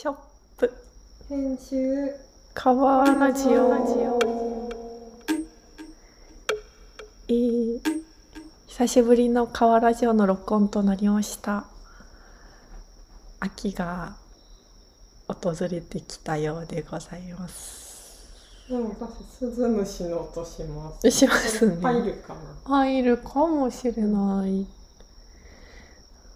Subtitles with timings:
[0.00, 0.14] ショッ
[0.56, 0.72] プ。
[1.28, 2.14] 編集。
[2.54, 4.70] カワーラジオ
[7.26, 7.80] えー、
[8.68, 11.64] 久しぶりのカワラジオの録音となりました。
[13.40, 14.14] 秋が
[15.26, 18.68] 訪れてきたようでございます。
[18.68, 21.10] でも私スズムシの音します。
[21.10, 21.82] しますね。
[21.82, 22.40] 入るかな。
[22.66, 24.64] 入るかもしれない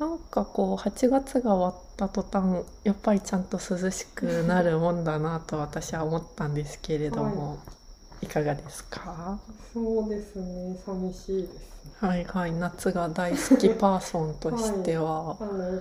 [0.03, 7.61] なんかこう8月が終わった途端やっぱりちゃんと涼しくなるもんだなと私は思ったんですけれども、
[8.21, 9.39] い、かがですか？
[9.73, 11.55] そうですね寂しいです。
[11.55, 11.61] ね
[12.01, 15.81] はいはい夏が大好きパーソンとしては、あの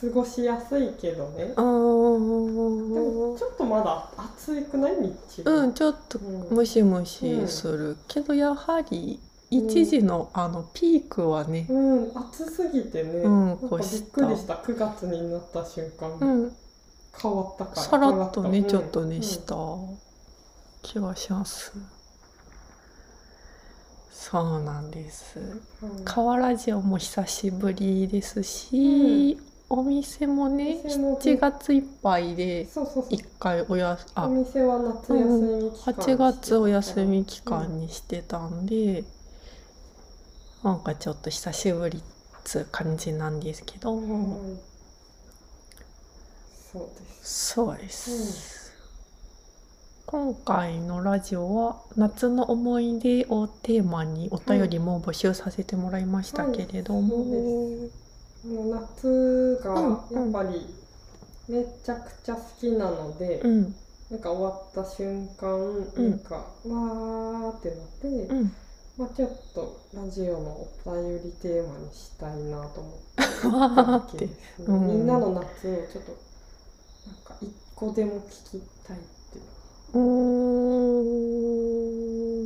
[0.00, 1.52] 過ごしやすいけどね。
[1.56, 4.96] あでもーちょっとまだ暑くない？
[5.00, 5.50] 日中。
[5.50, 6.56] うんちょっとうん。
[6.56, 9.20] ムシムシする、けどやはり
[9.50, 14.54] 一時のあのピークはね、うん、暑すぎてね、うんびっくりした。
[14.54, 16.52] 9月になった瞬間、うん、
[17.20, 19.22] 変わったからさらっとね、うんちょっとね、うん。
[19.22, 19.56] した
[20.82, 21.72] 気がします。
[24.12, 25.40] そうなんです。
[25.82, 26.04] うん。
[26.04, 29.36] 河ラジオも久しぶりですし、
[29.68, 33.06] お店もねお店も7月いっぱいでそうそうそう。
[33.10, 35.24] 一回おやおあ店は夏休
[35.62, 39.04] み期間8月お休み期間にしてたんで、
[40.62, 42.02] なんかちょっと久しぶりっ
[42.44, 44.00] つう感じなんですけど、う
[44.54, 44.60] ん。
[46.72, 47.52] そうです。
[47.54, 48.72] そうです、
[50.06, 57.90] 今回のラジオは夏の思い出をテーマにお便りも募集させてもらいましたけれども、はい
[58.42, 60.66] そうもう夏がうんやっぱり
[61.48, 63.76] めちゃくちゃ好きなので、うん。
[64.10, 65.48] なんか終わった瞬間、
[65.96, 68.56] んなんかわーってなって、うん
[69.00, 72.82] まあちょっとラジオのお便りテーマにしたいなと
[73.48, 74.28] 思って
[74.66, 74.86] うん。
[74.88, 75.46] みんなの夏を
[75.90, 76.12] ちょっと
[77.06, 79.00] なんか一個でも聞きたいっ
[79.32, 79.44] ていう。
[79.94, 80.00] うー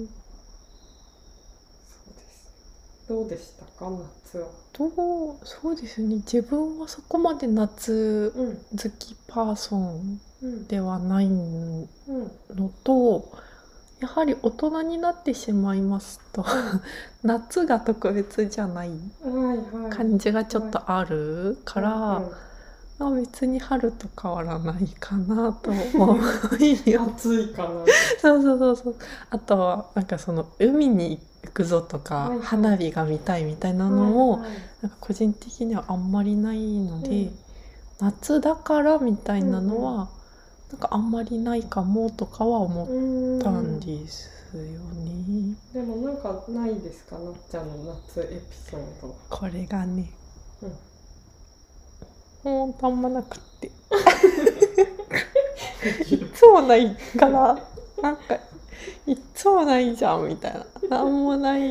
[0.04, 0.06] ん。
[0.06, 0.12] そ
[2.08, 3.90] うですどうでしたか？
[3.90, 6.14] 夏はどうそうですね。
[6.16, 10.66] 自分はそこまで夏うん好きパーソンうん。
[10.68, 12.68] ではないのうん。
[12.84, 13.28] と
[14.04, 16.44] やはり大人になってしまいますと
[17.24, 19.90] 夏が特別じゃないはいはい。
[19.90, 22.30] 感じがちょっとあるから、うん
[22.96, 26.16] まあ別に春と変わらないかなと思
[26.58, 27.68] いよ 暑いかな。
[28.20, 28.94] そうそうそうそう。
[29.30, 32.38] あとはなんかその海に行くぞとか、はいはい。
[32.42, 34.50] 花火が見たいみたいなのも、はいはい。
[34.82, 37.38] なんか個人的にはあんまりないので、うん。
[37.98, 40.08] 夏だからみたいなのは、
[40.74, 45.54] なんかあんまりないかもとかは思ったんですよね。
[45.72, 47.76] でもなんかないですかなっちゃんの
[48.08, 49.16] 夏エピソード。
[49.30, 50.10] これがね、
[50.62, 50.72] うん。
[52.42, 53.70] ほんとあんまなくって。
[56.12, 57.56] いつもないから
[58.02, 58.34] なんか
[59.06, 60.54] いつもないじゃんみたい
[60.90, 60.98] な。
[60.98, 61.68] なんもないじ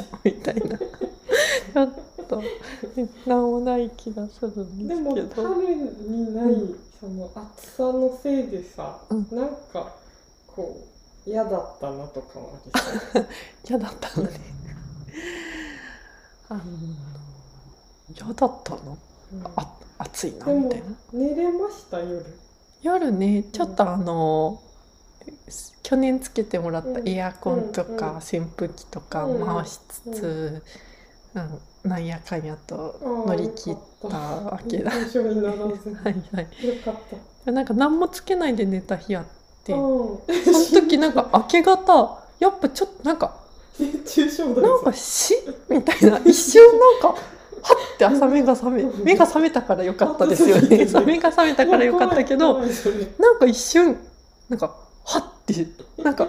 [0.00, 0.78] ゃんみたいな。
[0.78, 1.92] ちょっ
[2.26, 2.42] と
[3.26, 5.42] なんもない気がするんでですもけど。
[5.42, 9.26] 春にない、うんその暑さのせいでさ、うん。
[9.30, 9.94] なんか
[10.46, 10.76] こ
[11.26, 13.24] う嫌だったなとかもあり
[13.68, 14.40] 嫌だったのね。
[16.48, 16.62] あの
[18.14, 18.98] 嫌だったの？
[19.32, 19.46] うん。
[19.56, 20.86] あ暑いなみたいな。
[21.12, 22.24] 寝れました夜。
[22.82, 24.60] 夜ねちょっとあの、
[25.82, 27.96] 去年つけてもらったエアコンとうんうん。
[27.96, 30.62] か扇風機とかうん回しつつ、
[31.34, 31.60] うん。
[31.90, 34.90] なんやかんやと乗り切ったわけだ。
[34.94, 36.94] はいはい、よかっ
[37.44, 37.52] た。
[37.52, 39.24] なんか何もつけないで寝た日あっ
[39.64, 40.52] てそうん。
[40.74, 43.34] の時なんか明け方やっぱちょっとなんか
[44.60, 45.34] なんかし
[45.68, 46.18] みたいな。
[46.24, 50.68] 一瞬なんかはって朝目が覚め目が覚めたからよかったですよね。
[51.04, 53.96] 目が覚めたからよかったけどなんか一瞬
[54.48, 55.66] なんかはって
[56.02, 56.28] なんか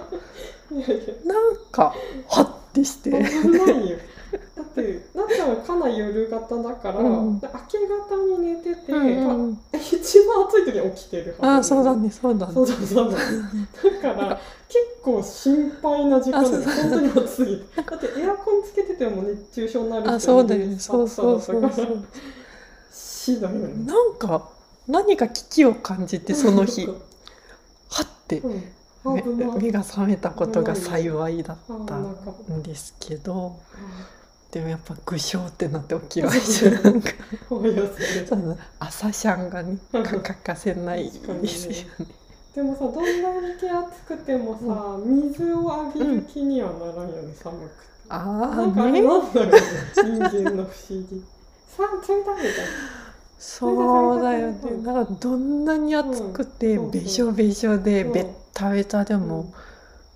[1.26, 1.94] なんか
[2.28, 3.10] はってして
[4.32, 7.34] だってなっちゃんはかなり夜型だから、うん。
[7.34, 7.48] 明け
[7.88, 9.52] 方に寝てて、うんうん。
[9.52, 12.54] まあ一番暑い時に起きてるああそうだねそうだね。
[12.54, 13.12] そうだそう。
[13.12, 17.82] だだから結構心配な時間で本当に暑すぎて。
[17.82, 20.80] だってエアコンつけてても熱中症になる人あそうだよね。
[20.80, 21.72] そうそうそう。
[21.72, 22.06] そう
[22.92, 24.50] 死だよねなんか
[24.88, 26.86] 何か危機を感じてその日。
[26.86, 26.94] は
[28.04, 28.64] ってうん。
[29.02, 31.58] 目が覚めたことが幸いだっ
[31.88, 33.58] たんですけど
[34.52, 37.12] でもやっぱ具象ってなって起きましたなんか
[38.80, 42.10] 朝シャンがねうん欠かせないですよね。
[42.56, 47.90] でもさどんなに手暑くてもさ、水をあげる気にはならんよね、寒くて。
[48.10, 49.60] あなんかあれなんだろうね
[49.96, 51.24] 人間の不思議。
[51.68, 52.54] さあ冷たいみたい
[53.38, 54.72] そうだよね。
[54.84, 56.92] なんかどんなに暑くてうん。
[56.92, 59.54] べしょべしょでべったべたでも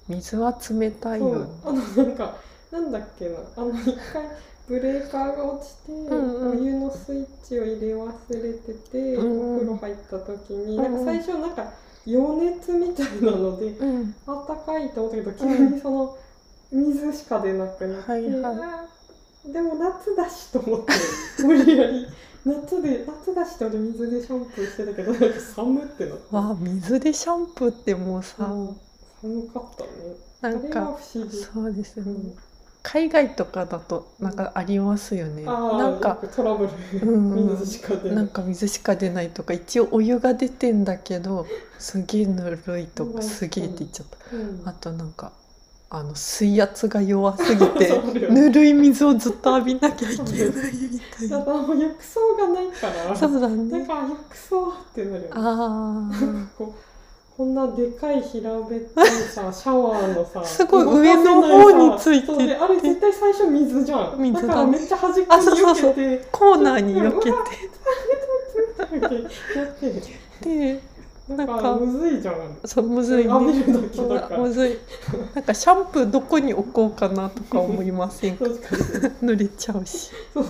[0.10, 1.46] 水は冷たいよね。
[1.64, 2.36] あのなんか
[2.74, 3.38] なんだっけな。
[3.56, 4.24] あの一回
[4.68, 6.60] ブレーカーが落ちて、んうん。
[6.60, 11.72] お湯のスイッチを入れ忘れてて、お風呂入った時に、なんか最初なんか
[12.08, 14.16] 余熱みたいなので、うん。
[14.26, 16.18] あったかいと思ったけど急にその
[16.72, 18.88] 水しか出なくなって、はいは
[19.46, 19.52] い。
[19.52, 20.94] でも夏だしと思って
[21.44, 22.08] 無理やり。
[22.46, 26.36] 夏で夏だしって俺水でシャンプーしてたけどなんか寒ってなって。
[26.36, 28.78] わあ水でシャンプーってもうさうん。
[29.22, 29.90] 寒かったね。
[30.42, 31.38] なんあれはか不思議。
[31.38, 32.12] そうですよね。
[32.12, 32.36] うん
[32.84, 35.44] 海外とかだとなんかありますよね。
[35.48, 41.48] ああなんかトラブル、水しか出なないんか水しか出ないとか一応お湯が出てんだけど
[41.80, 44.36] すげえぬるいとうんかすげえって言っちゃった。
[44.36, 44.62] うん。
[44.66, 45.32] あとなんか
[45.90, 51.38] あの水圧が弱すぎて ぬるい水をずっと浴びなきゃいけないみたいな。
[51.40, 53.16] だからもう浴槽がないから。
[53.16, 55.28] そうだなんねか浴槽ってなるよね。
[55.32, 56.12] あ
[56.58, 56.93] こう
[57.36, 62.34] こんなでかい平べったいさ シャワーのさすごい上の方についてて。
[62.56, 64.14] あれ絶対最初水じゃん。
[64.20, 66.02] 水だからめっちゃ端っこに避けて。
[66.02, 67.40] ーコーナーに避けやっ
[69.80, 70.02] て。
[70.42, 70.80] て で
[71.36, 72.36] なんかかむずいじゃん。
[72.66, 73.34] そうむずいね。
[73.34, 73.52] む
[74.52, 74.78] ずい。
[75.34, 78.46] なんかシャンプーどこに置こうかなとか思いませんか？
[79.24, 80.12] 濡れちゃうし。
[80.34, 80.46] そう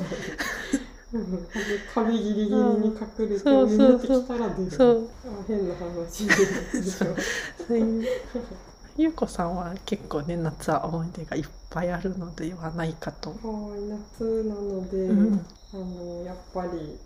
[1.94, 5.10] 壁ギリギリに隠れてそうそう眠ってきたら出るそう
[5.48, 7.16] 変な話でしょ
[8.98, 9.56] ゆうこさん。
[9.56, 13.40] は結構ね夏は思い出がいっぱいあるのではないかと。
[13.44, 15.46] はい夏なので、うん。
[15.74, 17.00] あのやっぱり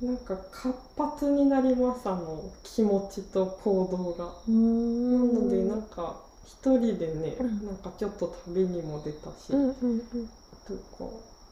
[0.00, 0.16] なん。
[0.18, 4.24] か活発になりますあの気持ちと行動が。
[4.46, 5.86] なのでなん。
[5.86, 7.60] か一人でね、うん。
[7.62, 7.76] なん。
[7.76, 9.68] かちょっと旅にも出たし、うん。
[9.70, 10.30] うん。
[10.66, 11.04] とか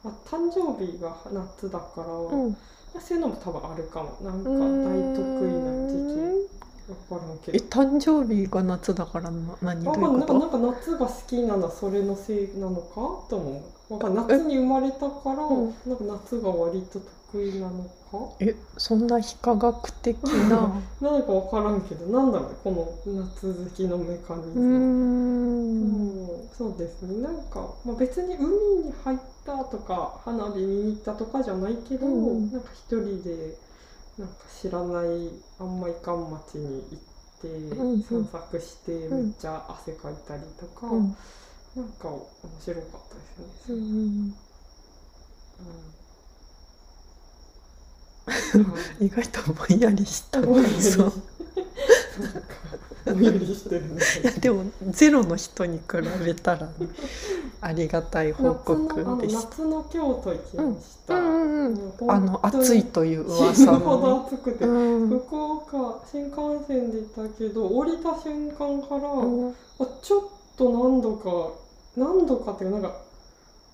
[0.09, 2.45] あ誕生日が夏だから、うん。
[2.47, 2.57] うん
[3.01, 4.17] そういうのも多分あるかも。
[4.23, 6.49] なんか大得意な時期。
[6.89, 7.67] 分からんけえど。
[7.67, 10.35] 誕生日が夏だからな何どあういうこと？
[10.35, 13.29] まあなんかなんか夏が好きなのはそれのせいなのか？
[13.29, 14.15] と思う。
[14.15, 15.75] 夏に生まれたから、うん。
[15.87, 16.99] なんか夏が割と
[17.33, 17.91] 得意なのか。
[18.41, 20.17] えそんな非科学的
[20.49, 20.81] な？
[21.01, 24.79] なんかわからんけど、なんだろうねこの夏好きのメカニズム。
[24.81, 26.49] んうん。
[26.53, 27.23] そうですね。
[27.23, 28.47] なんか、まあ、別に海
[28.85, 33.59] に入ったとか花火見に行ったとかじゃないけど、うんなんか一人で
[34.19, 37.03] なんか知らないあんまいかん町に行っ
[37.41, 38.03] て、んうん。
[38.03, 39.11] 散策してん。
[39.11, 41.17] めっちゃ汗かいたりとか、うん。
[41.77, 42.29] なんか面
[42.61, 43.21] 白かったで
[43.67, 43.85] すうよね。
[43.85, 44.35] ん
[49.01, 50.41] 意外とぼんやりした。
[50.43, 50.83] ぼんやり。
[50.83, 51.07] そう。
[51.07, 52.41] なんか
[53.07, 54.01] ぼんやりしてるね。
[54.23, 55.85] いやでもゼロの人に比
[56.25, 56.73] べたらね
[57.61, 59.43] ありがたい報告でした。
[59.43, 61.15] 夏の京都行きました。
[61.15, 61.25] うん。
[61.25, 64.29] うんうんあの暑いという死噂ぬほどのね。
[64.33, 66.37] 暑くて、うん福岡新幹
[66.67, 69.55] 線で行ったけど降りた瞬間から、うん。
[69.81, 70.23] あちょっ
[70.57, 71.53] と何度か
[71.97, 73.08] 何度かっていうかなんか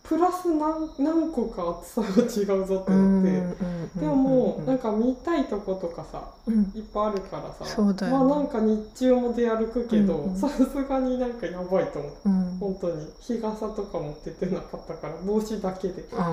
[0.05, 2.93] プラス何何個か暑さが違うぞって。
[2.93, 3.55] うん思って、うん
[3.95, 6.71] でももうなんかか見たいとことかさうん。
[6.75, 8.19] いっぱいあるからさそうだよね。
[8.19, 12.13] まあなんか日中も出歩くけどさすがになんかやばいと思う。
[12.27, 12.59] うん。
[12.59, 13.07] 本当に。
[13.21, 15.95] 日傘とか持っててなかったから帽子だけで。
[15.95, 16.27] けうんど暑か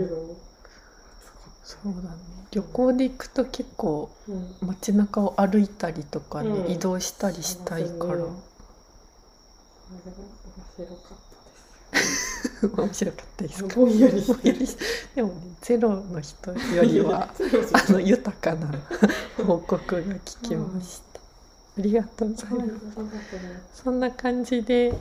[0.00, 0.04] っ
[1.64, 2.16] そうだね。
[2.50, 4.10] 旅行で行くと結構
[4.62, 6.70] 街中を歩いたりとかね、うん。
[6.70, 8.14] 移動したりしたいから。
[8.14, 8.30] 面
[10.76, 11.17] 白かっ
[12.76, 13.76] 面白かったですか？
[13.76, 14.22] ぼんやり。
[15.14, 17.28] でもねゼロの人よりは
[17.88, 18.68] あの豊かな
[19.46, 23.20] 報告が聞きました、ありがとうございはい、ます、ありがとうござい
[23.52, 23.82] ます。
[23.82, 24.94] そんな感じで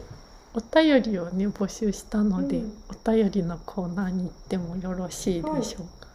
[0.53, 2.73] お便りをね募集したので、うん。
[2.89, 6.07] お便りのコーナーに行ってもよろしいでしょうか、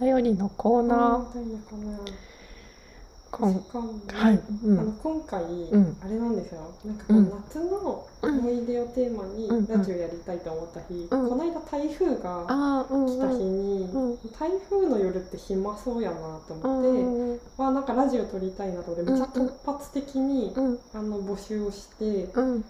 [0.00, 1.24] お便りのコーナー、
[3.30, 6.74] はい、うあのん、今回、んあれなんですよ。
[6.84, 9.66] なんかこの夏の思い出をテーマにうん。
[9.66, 11.28] ラジオやりたいと思った日、うん。
[11.28, 13.62] この間台風が来た日うん。
[13.62, 14.18] に、うん。
[14.38, 16.16] 台風の夜って暇そうやな
[16.48, 20.78] とう思って、んまあなんかラジオ撮りたいなと思ってめっちゃ突発的に、うん。
[20.94, 22.64] あの募集をして、うん。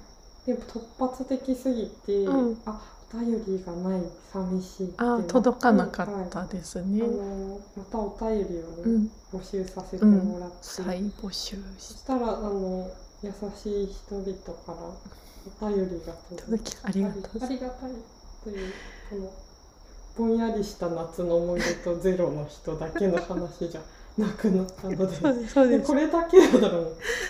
[0.44, 2.60] でも突発的すぎて、うん。
[2.66, 12.90] あお便りがない寂しいあ届かなかっはいたですね、あのまたお便りを募集させてもらって、再募集しそしたらあの
[13.22, 14.24] 優しい人々
[14.64, 14.74] から
[15.66, 17.90] お便りが届届きありがたい
[18.44, 18.72] という
[19.08, 19.32] この
[20.16, 23.80] ぼんやりした夏の思い出とゼロの人だけの話じゃ
[24.18, 25.86] なくなったのでそうです。
[25.86, 26.80] これだけだったらも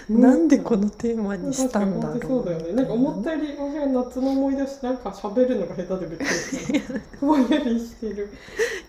[0.08, 0.18] う。
[0.18, 2.74] なんでこのテーマにしたんだろう。
[2.74, 7.26] なんか思ったより私は夏の思い出をしてなんか喋るのが下手でびっくりした。
[7.26, 8.32] ぼんやりしてる。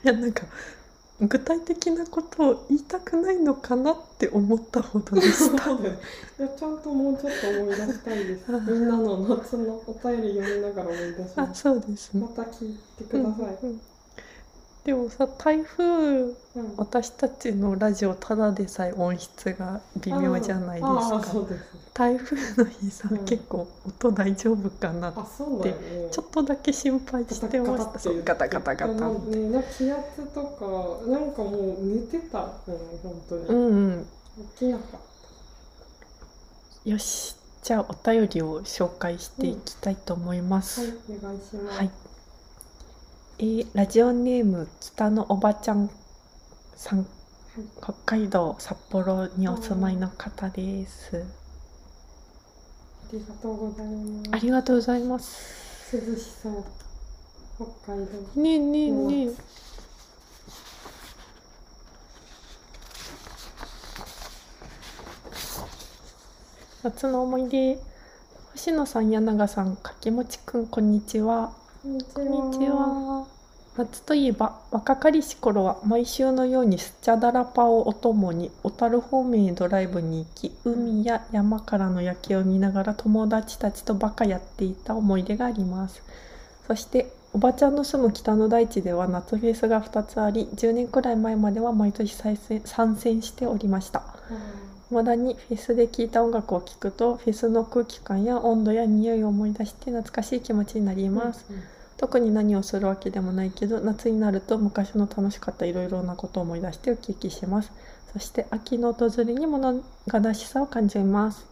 [0.03, 0.43] いやなんか
[1.21, 5.71] 具体的なことを言いたくないのかなって思ったほどでした。
[5.71, 8.49] いやちゃんともうちょっと思い出したいです。
[8.49, 11.61] みんなの夏のお便り読みながら思い出しあます。
[11.63, 12.13] そうです。
[12.13, 12.27] ねま。
[12.29, 13.81] た聞いてください、うんうん
[14.89, 16.35] でもさ台風うん
[16.77, 21.45] 私たちのラジオただでさえ音質が微妙じゃないですか。
[21.93, 26.09] 台風の日さ、うん結構音大丈夫かなあそうだよね。
[26.09, 27.99] ちょっとだけ心配してました。
[27.99, 28.95] そうガタガタガタ。
[29.77, 30.43] 気圧と
[31.05, 32.49] かなんかもう寝てたもん
[33.03, 34.07] 本当に、うんうん。
[34.57, 34.99] 起きなかっ
[36.85, 37.35] よし。
[37.61, 40.89] じゃあお便りを紹介していきたいと思いまたす、はい
[41.21, 41.77] お願いします。
[41.77, 41.91] はい。
[43.41, 45.89] えーラジオネーム北のおばちゃん
[46.75, 47.07] さん、
[47.81, 51.23] 北海道札幌にお住まいの方です。
[53.07, 55.95] ありがとうございますありがとうございます。
[55.95, 56.65] 涼しそう
[57.55, 59.31] 北海道ねえねえねえ。
[66.83, 67.79] 夏の思い出。
[68.51, 71.53] 星野さん、柳永さん、かきもちくん、こんにちは。
[71.81, 73.25] こんにちは。
[73.77, 86.03] 夏といえば若かりし頃は毎週のようにスチャダラパをお供に小樽方面へドライブに行き海や山からの夜景を見ながら友達たちとバカやっていた思い出があります。
[86.67, 92.35] そしておばちゃんの住む北の大地では夏フェスが2つあり10年くらい前までは毎年参
[92.97, 94.03] 戦しておりました。
[94.89, 101.63] 未だにフェスで聴いた音楽を聴くとフェスの空気感や温度や匂いを思い出して懐かしい気持ちになります、うん
[101.99, 107.73] 特に何をするわけでもないけど夏になると昔の楽しかったいろいろなことを思い出してウキウキします。
[108.13, 111.45] そして秋の訪れに物悲しさを感じます。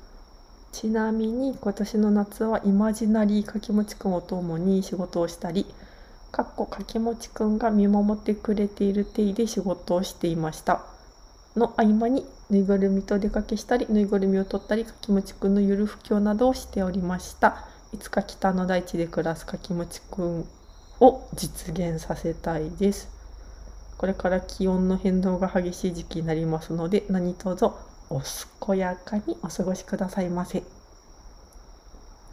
[0.72, 5.66] ちなみに今年の夏はイマジナリーかきもちくんをともに仕事をしたり
[6.32, 10.86] かっこかきもちくんが見守ってくれている手で仕事をしていました。
[11.58, 17.68] の合間にぬいぐるみと出かけしたりぬいぐるみを取ったりかきもちくんのゆる布教などをしておりました。
[17.94, 20.46] いつか北の大地で暮らすかきもちくん
[21.00, 23.10] を実現させたいです。
[23.98, 27.66] これから気温の変動が激しい時期になりますので何卒
[28.10, 28.22] お
[28.66, 30.64] 健やかにお過ごしくださいませ。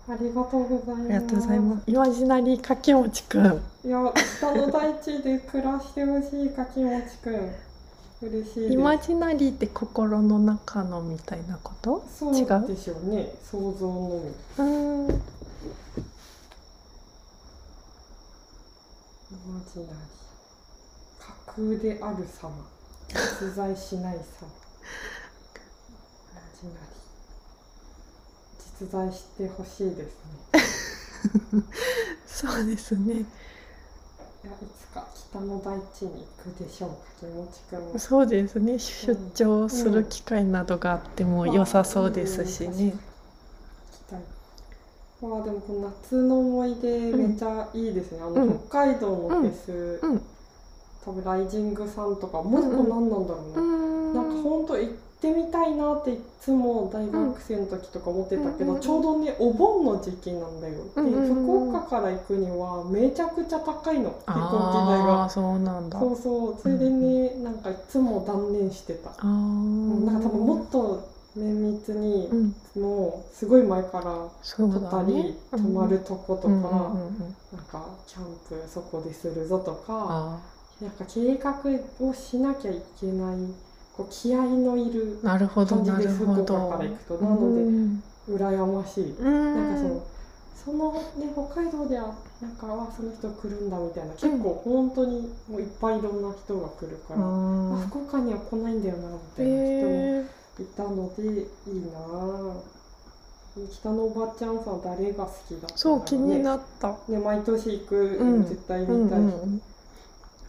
[0.07, 1.01] ありがとうございます。
[1.01, 1.91] ありがとうございます。
[1.91, 3.47] イマジナリーかきもちくん。
[3.85, 7.53] いや北の大地で暮らしてほしいかきもちくん
[8.23, 12.05] 嬉しいイマジナリーって心の中のみたいなこと？
[12.09, 12.35] そう？
[12.37, 13.35] 違うでしょうね。
[13.51, 14.31] 想像のみ。
[14.31, 15.11] うーん。
[15.11, 15.13] イ
[19.47, 19.95] マジナリー。
[21.19, 22.51] 架空である様。
[23.09, 24.21] 実在しない様。
[24.21, 24.23] イ
[26.35, 26.95] マジナリー。
[28.81, 31.65] 実在してほしいですね。
[32.27, 33.13] そうですね。
[33.15, 33.25] いやい
[34.79, 38.79] つか北の大地に行くでしょうかきもちくんもそうですね。
[38.79, 42.95] 出張する機会などがあっても良さそうですしね、
[45.21, 48.61] まあでもこの夏の思い出めっちゃいいですね、あのうん。
[48.69, 50.23] 北海道のフェス、うん。
[51.05, 52.17] 多分ライジングさん。
[52.17, 53.27] とかもう一個何なん。
[53.27, 54.37] だろうな、なん。
[54.37, 54.91] か本当行
[55.31, 64.11] ってみたいなっていつも大学生の時とか思ってたけど、うんちょうどねお盆の時期なんだよ、うんうんうんで福岡から行くにはめちゃくちゃ高いの。
[64.11, 65.25] 飛行機代あが。
[65.25, 65.99] あそうなんだ。
[65.99, 66.57] そうそう。
[66.61, 70.05] それでね、なんかいつも断念してた、あー。
[70.05, 72.83] なんか多分もっと綿密にう、ん。
[72.83, 74.03] もうすごい前から
[74.43, 75.35] 撮ったり、だね。
[75.53, 76.75] 泊まるとことか、うんうんうんう
[77.09, 77.37] ん。
[77.53, 80.39] なんかキャンプそこでするぞとかあ
[80.81, 81.55] なんか計画
[82.01, 83.37] をしなきゃいけない
[83.97, 86.69] こう気合のいるーなるほど感じで福岡ど。
[86.69, 88.03] から行くとなのでうん。
[88.29, 89.55] 羨ましい、うん。
[89.55, 90.07] なんかその
[90.55, 101.23] そのね北海道ではなんかあその人来るんだみたいな結構本当にもういっぱいいろんな人が来るから、ああ福岡には来ないんだよなみたーいな人もえいたので
[101.67, 101.99] いいな。
[101.99, 102.63] あ
[103.73, 106.95] 北のおばちゃんさん誰が好きだったーそう気にっなった。
[107.07, 108.45] たね毎年行く、うん。
[108.45, 109.63] 絶対うん見たいし、うん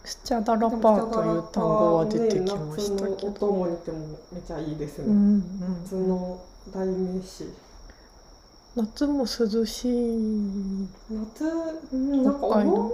[0.06, 5.60] スチャダラパーという単語は出てきましたね、夏のおにてもめちゃいいですね、うん。
[5.60, 6.40] 夏うんの
[6.72, 7.44] 代名詞
[8.76, 10.88] 夏も涼しい。
[11.10, 11.44] 夏、
[11.92, 12.90] うん、なんかお盆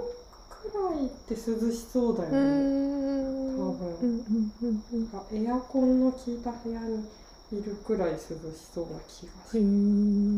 [0.49, 3.55] くらいって涼しそうだようね、ん。
[3.57, 3.97] 多分。
[4.01, 4.51] うん
[4.93, 7.05] うんかエアコンの効いた部屋に
[7.51, 8.21] いるくらい涼し
[8.73, 9.57] そうな気がす。
[9.57, 9.65] へる、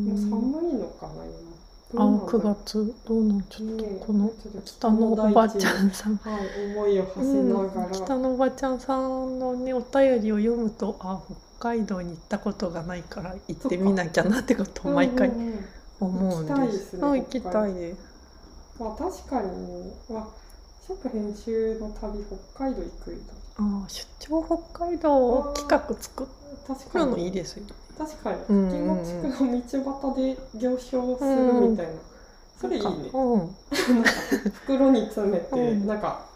[0.04, 1.55] もうー寒いのかな今
[1.94, 2.18] あどうなん。
[2.18, 3.42] だろう9月どうなん？
[3.48, 4.30] ちょっとねこの
[4.64, 6.12] 北のおばちゃんさん。
[6.12, 11.22] にはい思いを馳せながら、うん、北のおばちゃんさんのねお便りを読むとあ
[11.58, 15.30] 北海道に行ったことがないから行ってみなきゃなってことを毎回
[16.00, 16.96] 思うんです。
[16.98, 18.06] 行きたいですね。
[18.78, 20.28] まあ確かに、まあ、
[20.86, 22.22] ショップ編集の旅
[22.54, 23.22] 北海道行く
[23.58, 26.28] ああ出張北海道企画作
[26.66, 27.64] 確かるのいにいですよ。
[27.64, 28.38] ね確かに。
[28.48, 29.04] うん吹うんうん。
[29.04, 31.92] きもちくの道端で行商するみたいな、
[32.60, 33.10] それいいね。
[33.12, 33.54] うん。
[34.64, 35.86] 袋に詰めて、うん。
[35.86, 36.26] なんか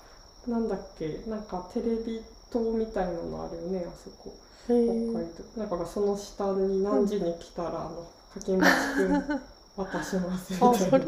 [0.46, 4.34] なんだっけなんかテレビ塔みたいなのあるよねあそこ。
[4.64, 5.62] 北海道。
[5.62, 9.40] だからその下に何時に来たら、あのかけまちくん
[9.76, 10.70] 渡しますみたいな。
[10.70, 11.04] あそれ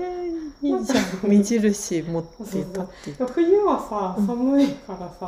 [0.62, 1.28] いいじゃん。
[1.28, 5.26] 目印持って立って冬はさうん寒いからさ、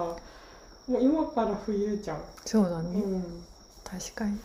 [0.86, 3.00] もう今から冬じゃん、そうだね。
[3.00, 3.44] うん、
[3.84, 4.38] 確かに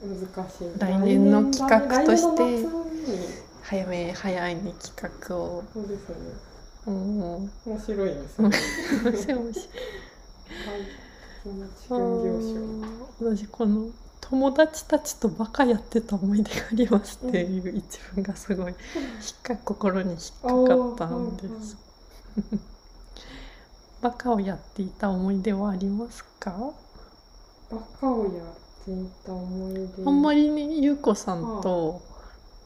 [0.00, 0.78] 難しい。
[0.78, 2.66] 来年の企画として
[3.60, 5.64] 早め早いに企画を。
[5.72, 6.16] そうですね。
[6.86, 8.56] うん面白いですうんね。
[9.04, 9.54] 面白い。
[10.64, 10.88] はい。
[13.18, 18.76] 私この友達たちとバカやってた思い出がありますっていう一文がすごい引
[19.38, 21.76] っか心に引っかかったんです。
[24.00, 26.74] バカをやっていた思い出はありますか？
[27.70, 28.42] バカをや
[28.88, 32.00] あんまりねゆうこさんと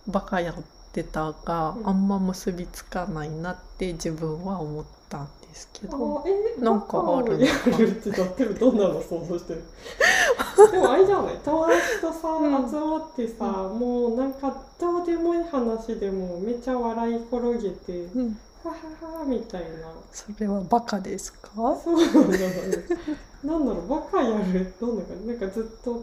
[0.07, 0.55] バカやっ
[0.93, 1.89] てたがうん。
[1.89, 6.23] あんま結びつかないなって自分は思ったんですけど。
[6.25, 9.63] あえなんかあるのかってだってどんなの想像してる？
[10.73, 12.71] でもあれじゃない友達とさ、うん。
[12.71, 19.69] 集まってさ、もうなんかどうでもいい話でもめっちゃ笑い転げてうん、はははみたいな。
[20.13, 21.51] それはバカですか？
[21.83, 24.75] そうなんだろうなんだろうバカやる。
[24.81, 25.27] どんな感じ？
[25.29, 26.03] なんかずっと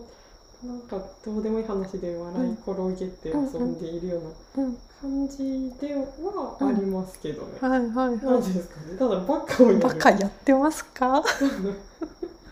[0.66, 4.18] なんかどうでもいい話で笑い転げて遊んでいるよ
[4.56, 8.98] うなうん、感じではありますけどね、はいはいなんはでですかね。
[8.98, 9.76] ただバカをやい。
[9.76, 9.80] る。
[9.82, 11.24] バカやってますか？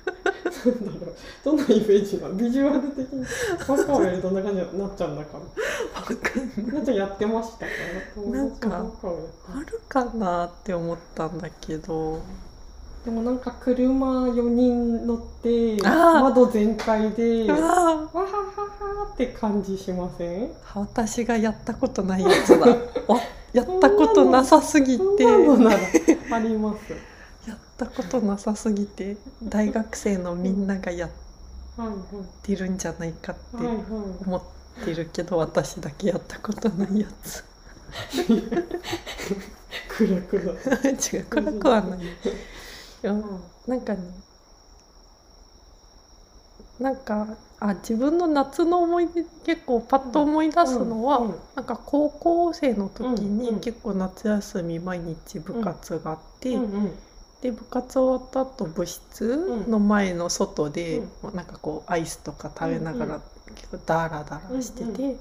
[0.06, 1.16] なんだろう。
[1.44, 3.26] どんなイメージなのビジュアル的に。
[3.68, 5.44] バカをやるとどんな感じになっちゃうんだかわ
[6.04, 7.72] かんないなっちゃんやってましたか
[8.32, 8.86] なんか
[9.54, 12.22] あるかなって思ったんだけど。
[13.06, 20.52] でもなんか車4人乗って窓全開でわあはははって感じしません？
[20.74, 22.66] あ私がやったことないやつだ。
[22.66, 22.76] わ
[23.54, 25.04] やったことなさすぎて。
[26.32, 26.92] あります。
[26.92, 26.98] や
[27.76, 31.10] ったことなさすぎて大学生のみんながやっ
[31.78, 31.92] は
[32.44, 34.42] いてるんじゃないかって思っ
[34.86, 37.44] てるけど私だけやったことないやつ。
[39.90, 40.54] 暗くな。
[40.84, 42.00] る違う暗くはない。
[42.00, 42.06] い
[43.02, 43.14] や
[43.68, 44.00] なんかね
[46.80, 47.28] なんか
[47.60, 57.00] あ自分の夏の思い出結構パッと思い出すのは、うんうんなんか高校生の時に結構夏休み毎日部活があって、うんうん
[57.42, 61.02] で部活終わった後部室の前の外で、
[61.34, 63.10] なんかこうアイスとか食べながうん。
[63.12, 63.22] うら
[63.56, 65.18] 結構ダラダラしてて、うんう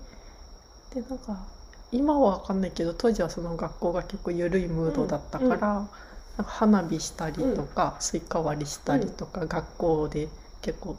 [0.95, 1.47] でなんか
[1.93, 5.79] 今は分かんないけど当時はその学校が結構緩いムードだったから、うん。
[5.79, 5.89] うん
[6.37, 10.29] なんか花火したりとか、スイカ割りしたりとか、学校で
[10.63, 10.97] 結構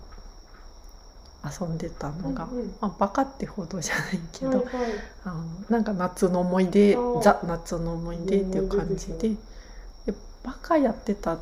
[1.43, 2.67] 遊んでたのが、うんうん。
[2.81, 5.03] まあ、バカってほどじゃないけど、はいはい。
[5.23, 9.37] あのなんか夏の思い出ザ夏の思い出っていう感じで
[10.45, 11.37] バカやってた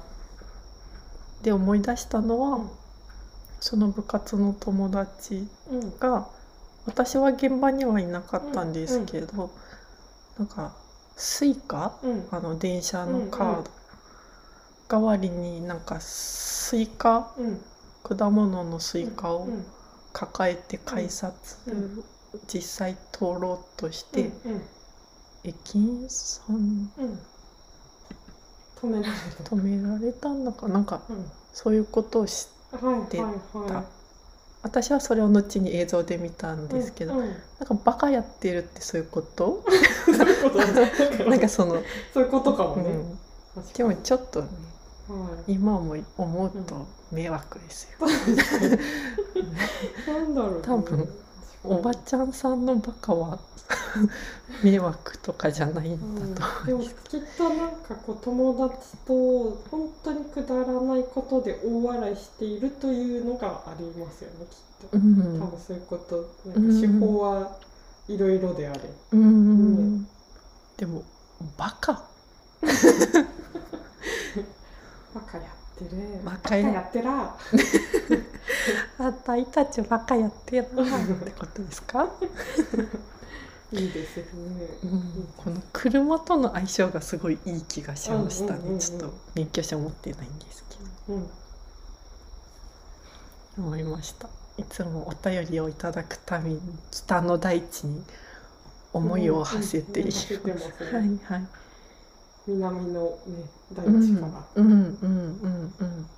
[1.41, 2.69] で思い出したのは、うん
[3.59, 5.97] その部活の友達うん。
[5.97, 6.27] が
[6.85, 9.49] 私は現場にはいなかったんですけど、
[10.37, 10.75] なんか
[11.15, 12.27] スイカうん。
[12.31, 13.71] あの電車のカード
[14.89, 17.61] 代わりになんかスイカうん。
[18.03, 19.65] 果物のスイカをうん
[20.11, 22.03] 抱えて改札、うん
[22.47, 24.61] 実際通ろうとして、うん
[25.45, 26.91] 駅員さん
[28.83, 30.79] 止められた止められたんだかな。
[30.79, 31.25] んかうん。
[31.53, 33.67] そういうことをしはいではいはい。
[33.69, 33.83] た
[34.63, 37.27] 私はそれを後に映像で見たんですけど、うんうん。
[37.27, 39.63] なんかバカやってるってそういうこと？
[41.27, 42.89] なんかその、そういうことかもね、
[43.55, 44.47] うん、でもちょっとね
[45.09, 45.15] は
[45.47, 45.53] い。
[45.53, 48.07] 今も思うと迷惑ですよ、
[50.07, 50.59] なんだろうね。
[50.63, 51.09] 多分
[51.63, 53.39] おばちゃんさんのバカは
[54.63, 59.13] 迷惑とかじゃないんだとうん、でもきっとなんかこう友達と
[59.71, 64.55] 本当にくだらないことで大笑いしているというのがありますよねき
[64.87, 65.39] っと、うん。
[65.41, 67.57] 多分そういうことなんか手法は
[68.09, 68.79] いろいろであれ、
[69.13, 70.03] うん、
[70.75, 71.03] でも
[71.57, 71.93] バカ。
[75.13, 76.21] バカやってる。
[76.25, 76.69] バカや。
[76.69, 77.23] やってら。
[77.23, 77.37] あ
[79.25, 82.09] たいたちバカやってるなってことですか、
[83.71, 84.23] いいですね、
[84.83, 88.79] うん、この車との相性がすごいいい気がしましたね、うんうんうんうん。
[88.79, 90.75] ちょっと免許証持ってないんですけ
[91.11, 91.15] ど。
[91.15, 91.29] うん。
[93.57, 94.29] 思いました。
[94.57, 98.03] いつもお便りをいただくために北の大地に
[98.93, 100.11] 思いを馳せている、うん。
[100.11, 101.47] うん馳せてますねはいはい。
[102.45, 106.09] 南のね大うん地から、うんうんうんうん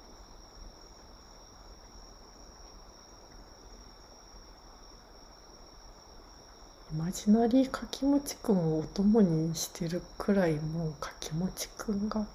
[6.93, 12.25] イマジナリーかきもちくんをお供にしてるくらいもうかきもちくんが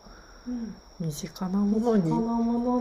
[0.48, 0.74] うん。
[1.00, 1.96] 身近なもの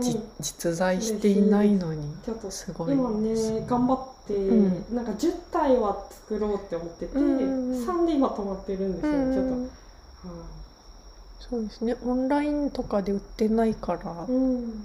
[0.00, 7.72] に実在していないのにちょっとすごい今ねですね頑張って、うなんか10体は作ろうって思ってて、うん。
[7.82, 10.44] 3で今止まってるんですよ、ちょっと、は
[11.38, 11.96] そうですね。
[12.04, 14.26] オンラインとかで売ってないから。
[14.28, 14.84] いうん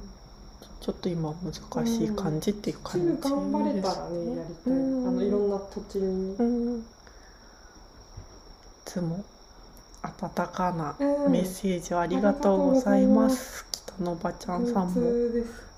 [0.82, 5.08] ちょっと今難しい感じっていう感じですすぐ頑張れたらねやりたい、うん。
[5.08, 5.50] あのいろん。
[5.50, 6.80] な土地に、うん。
[6.80, 6.84] い
[8.86, 9.24] つも
[10.04, 13.66] 温かなメッセージをありがとうございます。
[13.72, 14.68] 北のばちゃん。
[14.68, 14.94] さん。
[14.94, 15.02] も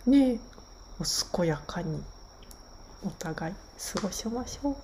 [0.05, 0.39] ね
[0.99, 2.01] お健やかに
[3.05, 3.53] お互い
[3.93, 4.73] 過ごしましょう。
[4.73, 4.75] あ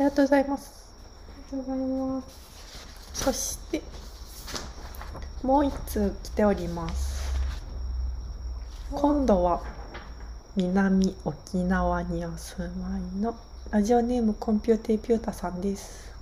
[0.00, 0.72] りがとうございます。
[1.52, 2.50] ありがとうございます
[3.12, 3.82] そして
[5.42, 7.09] もう一通来ております。
[8.92, 9.62] 今度は
[10.56, 13.36] 南沖縄にお住まいの
[13.70, 16.12] ラジオネームコンピューテーピュータさんです。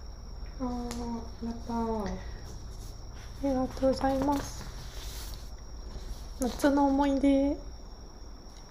[0.61, 2.09] あーやったーあ
[3.43, 4.63] りがとうございます。
[6.41, 7.57] 夏の思い出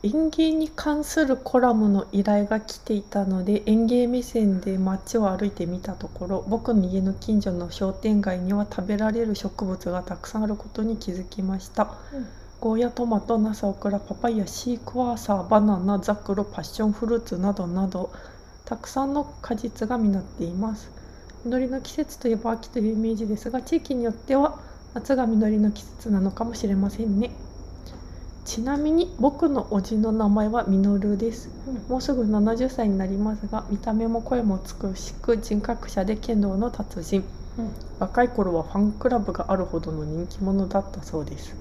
[0.03, 11.95] 園芸に関するコラムの依頼が来ていたので園芸目線で街を歩いてみたところ僕の家の近所の商店街には食べられる植物がたくさんあることに気づきました。
[12.13, 18.09] うんゴーヤトマトナスオクラパパイヤシークワーサーバナナザクロパッションフルーツなどなど
[18.65, 20.89] たくさんの果実が実っています。
[21.45, 24.57] 実りの季節といえば秋というイメージですが地域によっては
[24.95, 27.29] 夏が実りの季節なのかもしれませんね。
[28.43, 31.51] ちなみに僕のおじの名前はミノルです。
[31.87, 37.23] もうすぐ70歳になりますが見た目も声も美しく人格者で剣道の達人。
[37.59, 37.69] うん。
[37.99, 41.55] 若い頃はファンクラブがあるほどの人気者だったそうです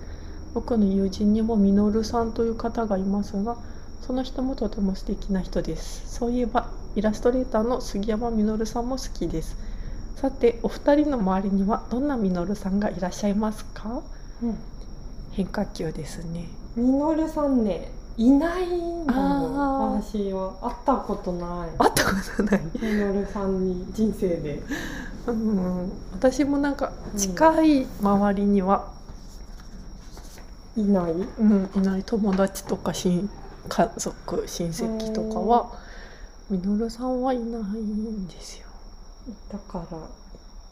[0.57, 3.59] 僕の友人にもミノルさんという方がいますが
[4.01, 6.17] その人もとても素敵な人です。
[6.17, 9.55] そういえばイラストレーターの杉山ミノルさんも好きです。
[10.17, 14.01] さてお二人の周りにはどんなミノルさんがいらっしゃいますか？
[14.43, 14.57] うん。
[15.33, 16.49] 変化球ですね。
[16.75, 18.67] ミノルさんねいない
[19.07, 21.77] の私は会ったことない。
[21.77, 22.63] 会ったことない。
[22.81, 24.63] ミノルさんに人生で。
[25.27, 25.93] うん。
[26.15, 28.96] 私もなんか近い周りには、
[30.77, 31.13] いない？
[31.13, 32.05] うん、いない。
[32.05, 33.29] 友達とか親
[33.69, 35.73] 家族親戚とかは
[36.51, 38.67] みのるさんはいないんですよ。
[39.51, 39.99] だから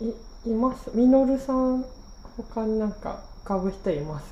[0.07, 0.15] い
[0.51, 0.91] います？
[0.95, 1.85] ミノルさん
[2.37, 4.27] 他になんか浮かぶ人います？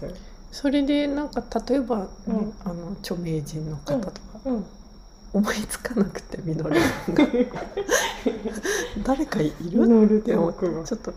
[0.51, 2.55] それでなんか例えば、ねうん。
[2.65, 4.13] あの著名人の方とか、
[4.45, 4.65] うん
[5.35, 7.27] 思いつかなくてみのるさんが。
[9.03, 10.19] 誰かいる？
[10.21, 11.15] って思ってちょっと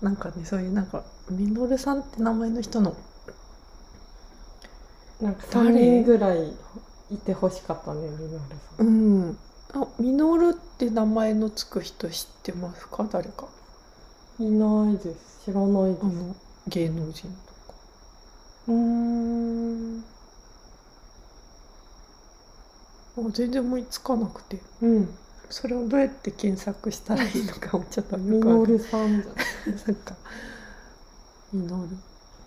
[0.00, 2.94] なんかねそういうなんかみのるさんって名前の人の
[5.20, 6.56] なんか誰3人ぐらい
[7.10, 9.30] いてほしかったねミノルさうん。
[9.30, 9.38] ん
[9.74, 13.04] あみのるって名前のつく人知ってますか？
[13.10, 13.48] 誰か。
[14.38, 15.44] いないです。
[15.44, 16.04] 知らないです。
[16.04, 16.34] あの
[16.66, 17.74] 芸能人とか。
[18.68, 20.04] うーん。
[23.16, 24.62] あ全然思いつかなくて。
[24.80, 25.18] うん。
[25.50, 28.64] それをどうやって検索したらいいのかもちょっとよミくわかんない。
[28.64, 29.34] ノルさんじゃん
[29.88, 30.16] なんか
[31.52, 31.98] 実る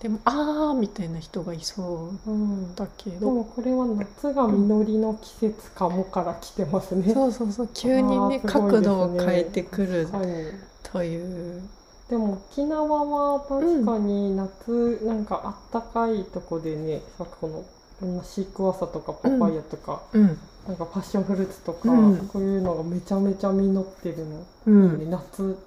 [0.01, 7.13] でもあーみたいな人がいそううんだけでどもこれは夏が実りの季節かもから来てますね。
[7.13, 8.81] そうそうそう急にねあーすごいですね。
[8.81, 10.45] 角度を変えてくる確かに
[10.83, 11.57] とい。
[11.57, 11.61] う
[12.09, 17.63] でも沖縄は確かに夏、なんかあったかいとこでねさこのい
[18.01, 20.37] ろんなシークワーサーとかパパイヤとか、うん。
[20.67, 22.17] なんかパッションフルーツとか、うん。
[22.27, 24.99] こういうのがめちゃめちゃ実ってるの、うん。
[24.99, 25.57] ね夏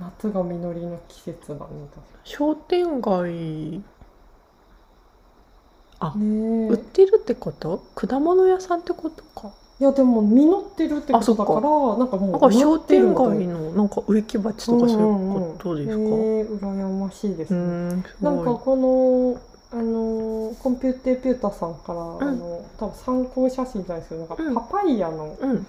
[0.00, 1.54] 夏が実りの季節だ。
[1.54, 1.60] ね
[2.24, 3.82] 商店街。
[6.00, 7.82] あね売ってるってこと？
[7.94, 9.52] 果物屋さんってことか。
[9.80, 19.40] いやでも実ってるってことだからなんかもうなんか商店街のなんか植木鉢とかそういうことですか、うんうんうん、えー、羨ましいですうね、なんかこの
[19.76, 24.54] あのコンピューテーピュータさんから、あの多分参考写真じゃないですけどなんうん。
[24.54, 25.66] かパパイヤのうん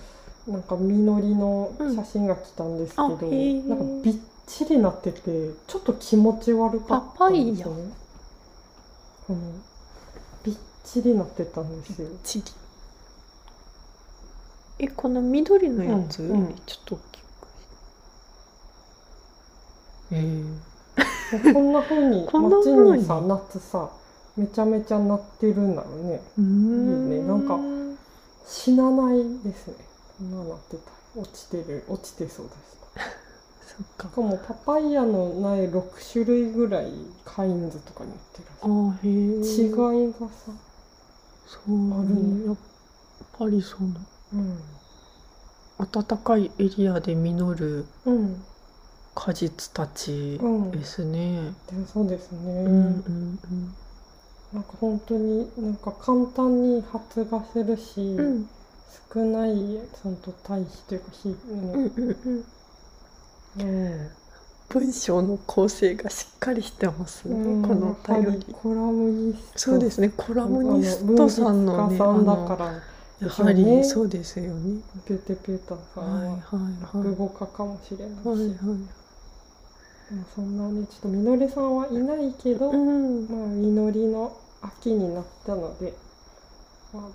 [0.47, 5.21] なんか実りの写真が来たんですけど、うんなんかびっちりなってて
[5.67, 7.91] ちょっと気持ち悪かったんですよね。
[9.25, 9.39] この
[10.43, 12.07] びっちりなってたんですよ。
[14.77, 16.55] えこの緑のやつ、うんうん。
[16.65, 17.25] ちょっと大きく。
[20.11, 22.97] えー、 こんな風にこんな街風に？
[22.99, 23.89] にさ夏さ
[24.37, 26.21] めちゃめちゃなってるんだろうね。
[26.37, 27.13] うーん。
[27.13, 27.27] いいね。
[27.27, 27.57] なんか
[28.45, 29.73] 死なないですね。
[30.19, 30.91] ななってた。
[31.15, 32.57] 落ちてる落ちてそうでし
[32.93, 33.01] た。
[33.65, 34.09] そっか。
[34.09, 36.91] しかもパパイヤの苗6種類ぐらい
[37.25, 38.45] カインズとかに売ってる。
[38.61, 40.51] あーへえ違いがさ、
[41.45, 42.57] そうあるねやっ
[43.37, 43.95] ぱりそうな
[44.33, 44.57] うん、
[45.77, 48.45] 暖かいエリアで実るうん。
[49.15, 50.71] 果実たちうん。
[50.71, 51.53] ですね。
[51.91, 53.39] そうですね、うんうん
[54.53, 58.49] なんか本当になんか簡単に発芽するし、うんうん
[59.13, 59.53] 少ない
[60.01, 62.45] その対比というかひ、うん
[63.57, 64.11] うん
[64.67, 68.39] 文章の構成がしっかりしてますね、うんこのおやは便り。
[68.39, 72.83] りコラムニストそうですね、コラムニストさんのね、さんだから
[73.19, 74.81] やはりねそうですよね。
[75.05, 76.73] ピューテピュータさはいはいんははい。
[76.81, 78.89] 落語家かもしれないし、はいはい。
[80.09, 83.27] でもそんなねちょっとみのりさんはいないけど、うん。
[83.29, 85.93] まあ実りの秋になったので、
[86.93, 87.09] まあ、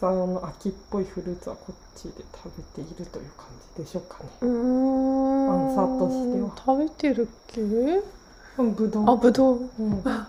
[0.00, 4.30] さんの秋っぽいフルーツはこっちで食べているという感じでしょうかね。
[4.40, 5.50] うーん。
[5.50, 7.60] アンサーとしては食べてるっけ？
[7.60, 9.10] うんぶどう。
[9.10, 9.70] あ、ぶどう。
[9.78, 10.28] うん、あ、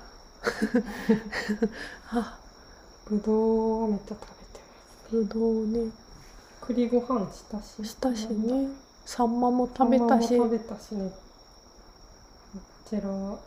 [3.05, 5.15] ぶどうはめっちゃ食べてます。
[5.15, 5.89] ぶどうね。
[6.60, 7.88] 栗ご飯したし。
[7.88, 8.67] したしね。
[9.05, 10.27] サンマも食べたし。
[10.27, 11.10] サンマも食べたしね。
[12.53, 13.39] こちらは。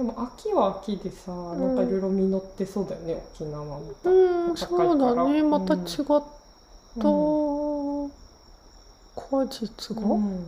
[0.00, 3.82] でも秋は秋でさ、なんかいろいろ実ってそうだよね、沖縄も。
[4.02, 4.10] う
[4.52, 5.42] ん、そうだね。
[5.42, 5.84] また違うんっ
[6.96, 7.02] た
[9.14, 10.02] 果実が？
[10.02, 10.46] うん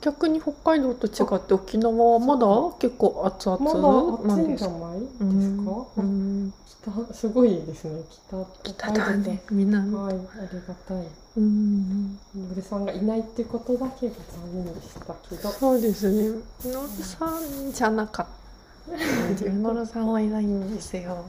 [0.00, 2.46] 逆に北海道と違って沖縄はまだ
[2.78, 3.58] 結構熱々？
[3.58, 5.86] まだ暑いんじゃかないですか？
[5.98, 8.02] うん、北すごいですね。
[8.28, 9.42] 北北だね。
[9.50, 9.94] 南。
[9.94, 10.18] はい、あ
[10.50, 11.06] りがたい。
[11.36, 15.50] うん、のりさんがいないってことだけが残念でしたけど。
[15.50, 16.40] そうですね。
[16.64, 18.43] のるさんじゃなかった。
[18.88, 21.24] のるさんはいないんですよ。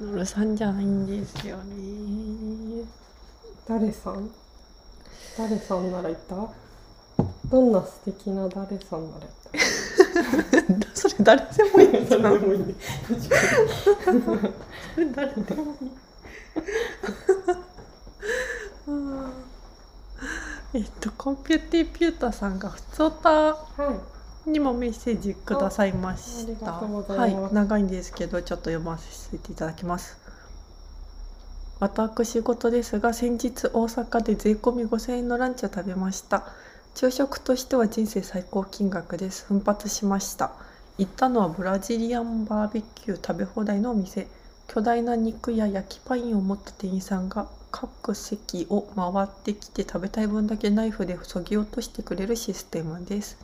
[0.00, 2.84] のるさんじゃないんですよね。
[3.68, 4.30] 誰さん？
[5.38, 6.48] 誰さんならいた？
[7.50, 10.86] どんな素敵な誰さんならいた？
[10.96, 11.88] それ誰でもいい。
[12.08, 12.74] 誰でもいいね。
[14.94, 15.90] それ誰でもいい。
[18.88, 19.32] うん
[20.74, 24.15] えっとコンピューティピュータさんが普通歌はい。
[24.46, 26.72] にもメッセージくださいました。
[26.72, 30.16] はい長いんですけどちょっと読ませていただきます。
[31.80, 36.46] 私事ですが先日大阪で税込み5000円のランチを食べました。
[36.94, 39.44] 朝食としては人生最高金額です。
[39.46, 40.52] 奮発しました。
[40.96, 44.28] 行ったのはブラジリアンバーベキュー食べ放題のお店。
[44.68, 53.38] 巨大な肉や焼きパインを持った店員さんが各席を回ってきて食べたい分だけナイフでそぎ落としてくれるシステムです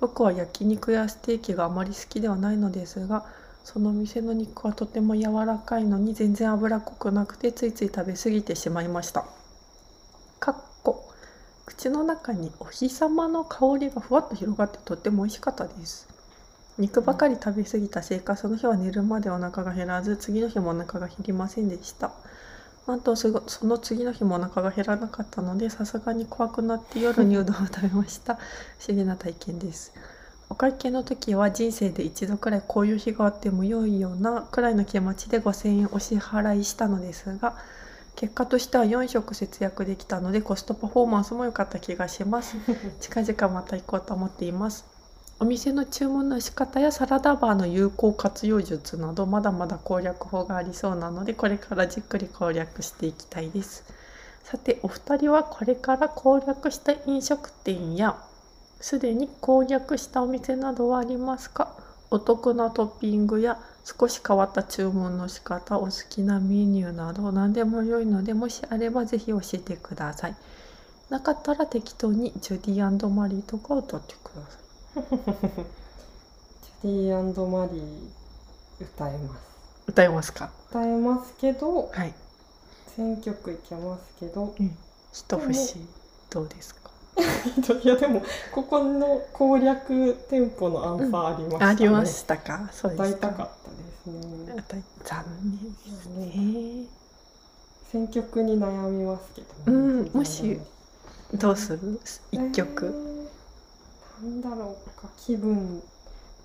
[0.00, 3.24] 僕は焼肉やステーキがあまり好きではないのですが
[3.64, 9.26] その店の肉はとても柔らかいのに全然脂っこくなくてついつい食べ過ぎてしまいました。
[10.40, 11.04] かっこ
[11.66, 16.08] 口の中にお日様の香りがふわっと広がってとっても美味しかったです。
[16.78, 22.12] 肉ばかり食べ過ぎたせいかその日は寝るまでお腹が減らず次の日もお腹が減りませんでした。
[22.88, 23.28] なんとそ
[23.66, 28.36] の次の日もお腹が減らなかったのでさすがに怖くなって夜にうどんを食べました。
[28.80, 29.92] 不思議な体験です。
[30.48, 37.54] お会計の時は人生で一度くらいこういう日があっても良いようなくらいの気持ちで5000円お支払いしたのですが
[38.16, 42.56] 結果としては4食節約できたのでコストパフォーマンスも良かった気がします。
[43.00, 44.97] 近々また行こうと思っています
[45.40, 53.84] お店の注文の仕方やサラダバーの有効活用術などまだまだ攻略法がありそうなのでこれからじっくり攻略していきたいです。
[54.42, 58.16] さてお二人はこれから攻略した飲食店や
[58.80, 61.72] すでに攻略したお店などはありますか？
[62.10, 70.36] お得なトッピングや少し変わった注文の仕方お好きなメニューなど何でも良いのでもしあればぜひ教えてください。
[71.10, 74.67] なかったら適当にジュディマリーとか歌ってください。
[74.98, 75.66] ジュ
[76.82, 79.40] ディマリー歌えます。
[79.86, 80.50] 歌えますか？
[80.70, 82.14] 歌えますけどはい。
[82.96, 84.54] 選曲いけますけど
[85.12, 85.78] 一節
[86.30, 86.90] どうですか？
[87.82, 88.22] いやでも
[88.54, 92.68] ここの攻略店舗のアンサーありましたね、ありましたか？
[92.72, 93.16] そうですか。
[93.16, 94.54] 歌いたかったですね。
[94.56, 96.86] 歌い残念ですね。
[97.92, 99.70] 選曲に悩みますけどね、う
[100.04, 100.10] ん。
[100.12, 100.60] もし
[101.34, 102.00] どうする？
[102.32, 103.17] 一曲、えー
[104.20, 105.80] なんだろうか気分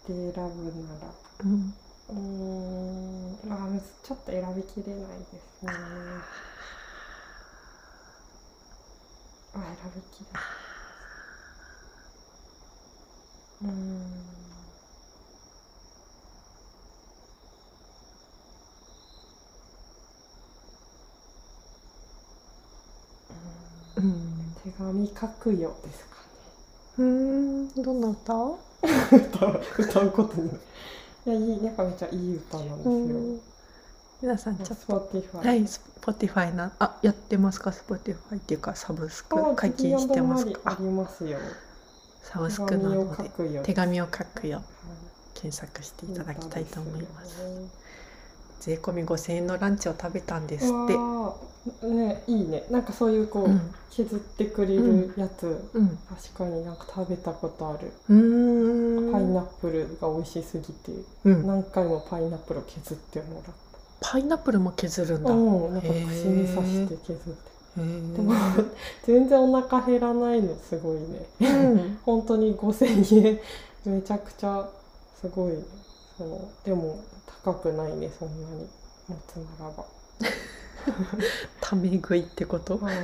[0.08, 1.14] で選ぶなら。
[1.46, 1.74] うん。
[2.10, 6.26] うーんあちょっと選びきれないですね。
[9.54, 10.44] あ選びきれない。
[13.62, 14.24] うーん。
[23.96, 24.56] うん。
[24.64, 26.13] 手紙書くよですか？
[26.98, 27.70] うん。
[27.84, 28.34] どんな歌？
[28.34, 28.58] ね
[29.12, 30.50] 歌う歌うことに。
[30.50, 32.98] いやいいなんかめっちゃいい歌なんですよ、う
[33.36, 33.42] ん
[34.22, 40.60] 皆さんちょっと Spotify はい Spotify なあやってますか？Spotify っていうかサブスクあ解禁してますか？
[40.64, 41.40] あありますよ。
[42.22, 44.66] サブスクなので手紙を書くよはい。
[45.34, 47.42] 検索していただきたいと思います
[48.64, 51.88] 税込み5000円のランチを食べたんですって。
[51.88, 52.64] ねいいね。
[52.72, 53.62] なんかそういうこう、うん。
[53.92, 55.98] 削ってくれるやつ、うん。
[56.10, 59.12] 確かになんか食べたことある、うーん。
[59.12, 60.92] パイナップルが美味しすぎて。
[61.26, 61.46] うん。
[61.46, 63.56] 何回もパイナップルを削ってもらっ
[64.00, 65.36] パイナップルも削るんただ。
[65.36, 67.52] へうんなんか串に刺して削って。
[67.80, 68.34] えでも
[69.06, 71.26] 全然お腹減らないのすごいね。
[71.42, 71.98] うん。
[72.06, 73.40] 本当に5000円。
[73.86, 74.70] めちゃくちゃ
[75.20, 75.64] すごいね
[76.18, 77.00] そうでも
[77.44, 78.68] 高くないねそんなに。
[79.10, 79.84] 持つならば。
[81.60, 82.78] ため食いってこと？
[82.78, 82.96] はい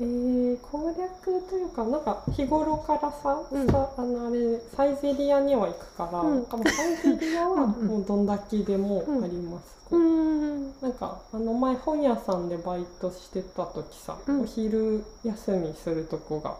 [0.00, 3.66] えー、攻略というかなんか日頃からさ、うん。
[3.68, 6.44] さあのあれサイゼリアには行くから、うん。
[6.46, 14.40] かもうサイゼリアはもうどんだけでもあります、うーんなんかあの前本屋さんでバイトしてた時さ、うん。
[14.42, 16.56] お昼休みするとこがうん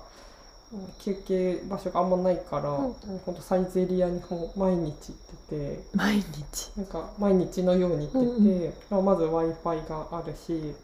[0.98, 3.34] 休憩場所があんまないから、うんほん。
[3.34, 5.16] とサイゼリアにもう毎日行っ
[5.48, 6.70] てて毎日？
[6.76, 10.74] なんか毎日のように行ってて、まあまず w i f i があるし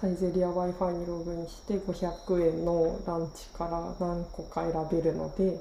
[0.00, 5.60] サイゼリア w i f i にログインして500円のランチから何個か選べるので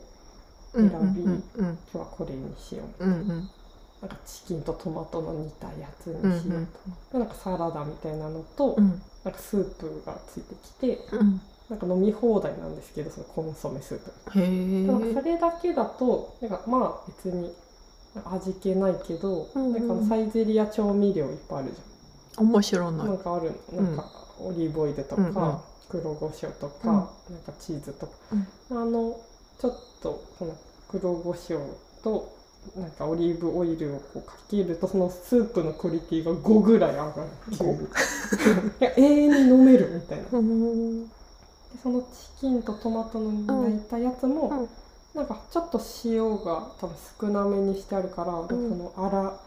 [0.74, 1.44] うん選びうんうん。
[1.56, 3.04] 今日はこれにしよう。
[3.04, 3.50] うんうん。
[4.02, 6.68] なんかチキンとトマトの煮たやつにうんしよう
[7.12, 9.02] と、なんかサラダみたいなのと、うん。
[9.24, 14.92] なんかスープがついてきてうんなんか飲み放題なんですけどそのコンソメスープ。
[14.92, 17.54] なんかそれだけだとなんかまあ別に
[18.26, 19.88] 味気ないけど、うんうん。
[19.88, 21.78] なんかサイゼリア調味料いっぱいあるじ
[22.44, 23.08] 面白ゃん、ない。
[23.08, 23.82] なんかあるの。
[23.82, 24.06] なんか
[24.40, 25.58] オリーブオイルとか、うんうん。
[25.90, 26.94] 黒胡椒とか、うん。
[26.94, 27.06] なん
[27.44, 28.14] かチーズとか、
[28.72, 29.20] あの
[29.60, 30.56] ちょっとこの
[30.88, 31.60] 黒胡椒
[32.04, 32.32] と
[32.76, 37.28] なんかオリーブオイルをこうかけるとそのスープのクオリティが5ぐらい上がる
[38.82, 40.40] いや永遠に飲めるみたいな
[41.82, 42.08] そのチ
[42.42, 44.70] キンとトマトの焼いたやつも、うん。
[45.16, 49.40] なんかちょっと塩が多分少なめにしてあるから、その粗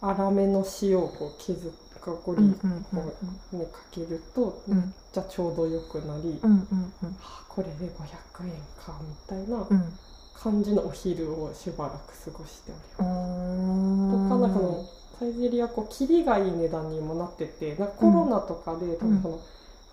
[0.00, 3.14] 粗めの塩をこう削っかこり、うんうんうんこ
[3.52, 4.76] うねかけるとうん。
[4.76, 7.16] めっちゃちょうどよくなり、うんうんうん。
[7.20, 8.52] はあこれで500円
[8.84, 9.98] かみたいなうん。
[10.34, 14.28] 感じのお昼をしばらく過ごしておりうます。
[14.28, 14.84] とかなんかその
[15.20, 19.40] サイゼリアこう切りがいい値段にもなっててなんかコロナとかで多分その、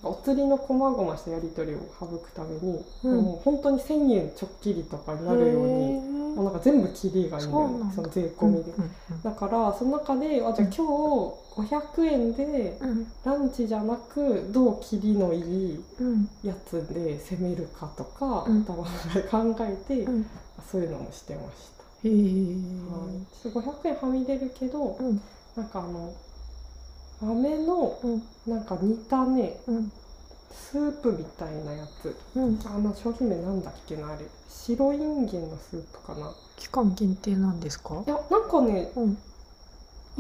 [0.01, 3.21] お釣りの細々したやり取りを省くために、うん。
[3.21, 5.99] もう本当に1,000円ちょっきりとかになるように、
[6.35, 7.57] もうなんか全部切りがいいんだ。
[7.57, 8.71] よその税込みで。
[8.71, 8.91] うん
[9.23, 10.79] だからその中であじゃあ今日
[11.55, 13.11] 500円でうん。
[13.25, 18.61] ランチじゃなくどう切りのいいうんやつで攻めるかとか、うん。
[18.63, 18.83] 頭
[19.13, 20.25] で考えて、うん。
[20.71, 22.07] そういうのもしてました。
[22.07, 23.43] へえはい。
[23.43, 25.21] ちょっと500円はみ出るけど、うん。
[25.57, 26.13] なんかあの
[27.21, 28.23] 豆のうん。
[28.47, 29.91] なんか煮たねうん。
[30.51, 32.15] スープみたいなやつ。
[32.35, 32.59] うん。
[32.65, 34.25] あの商品名なんだっけなあれ。
[34.47, 36.31] 白インゲンのスープかな。
[36.57, 38.03] 期間限定なんですか？
[38.05, 39.11] いやなんかねうん。
[39.13, 39.17] い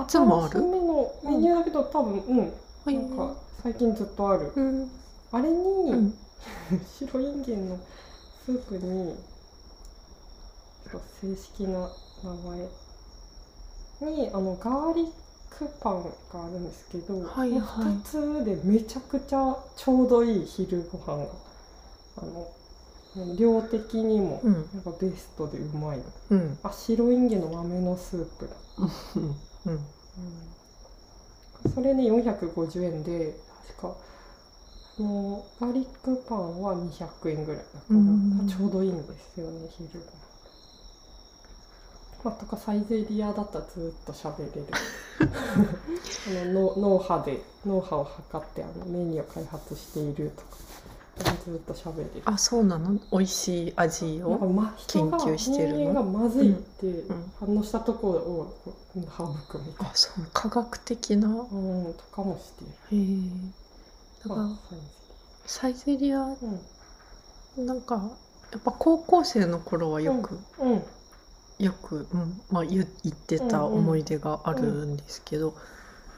[0.07, 0.61] つもある？
[0.61, 2.39] めのメニューだけど多分うん。
[2.39, 4.51] はいなんか最近ずっとある。
[4.55, 4.91] うん。
[5.31, 5.57] あれに、
[5.91, 6.13] うん。
[6.99, 7.77] 白インゲンの
[8.45, 9.15] スープに
[10.91, 11.89] ちょっと正式な
[12.23, 12.33] 名
[14.01, 14.11] 前。
[14.11, 15.11] にあのガーリッ
[15.49, 17.59] クパンがあるんですけど、はいはい。
[17.59, 21.29] 2つでめちゃくちゃちょうどいい昼ご飯が
[22.17, 22.47] あの
[23.37, 24.53] 量的にもうん。
[24.73, 26.57] なんかベストでうまいうん。
[26.63, 28.55] あ白インゲンの豆のスープだ、
[29.15, 29.73] うん。
[29.73, 29.85] うん。
[31.73, 33.35] それね450円で
[33.67, 33.95] 確か
[34.99, 38.47] あのガーリックパンは200円ぐらいだから、うん。
[38.47, 40.28] ちょうどいいんですよね昼ご飯
[42.23, 44.67] まあ、とかサイゼリアだったらずっと喋れる。
[45.19, 50.47] あの脳脳波で脳波を測ってあのメニューを開発しているとか。
[51.43, 52.11] ずっと喋れる。
[52.23, 52.97] あそうなの？
[53.11, 54.39] 美味しい味を
[54.87, 55.77] 研究してるの？
[55.79, 57.03] 人間がまずいってん
[57.37, 58.57] 反応したところを
[58.95, 59.01] 省
[59.49, 60.25] くみたいあそう。
[60.31, 63.03] 科学的なな、うん、とかもしている。
[63.03, 64.29] へえ。
[64.29, 64.75] だからまあ
[65.45, 67.65] サイゼリアうん。
[67.65, 67.95] なんか
[68.53, 70.83] やっぱ高校生の頃はよく、うん
[71.59, 75.53] よく、うんまあ、言言ってたうんうん思い出があるんですけど、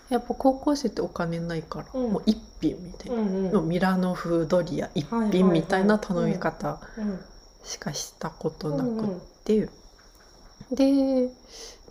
[0.10, 2.12] やっぱ高校生ってお金ないから、うん。
[2.14, 7.20] もう一品みたいな、うんのミラノ風ドリア一品みたいな頼み方うん。
[7.64, 8.94] しかしたことなくっう。
[8.94, 9.70] んうんて、
[10.72, 11.30] で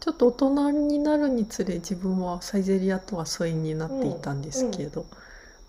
[0.01, 5.07] ちょっと大人になるにつれ自分はサイゼリアとは疎遠になっていたんですけど、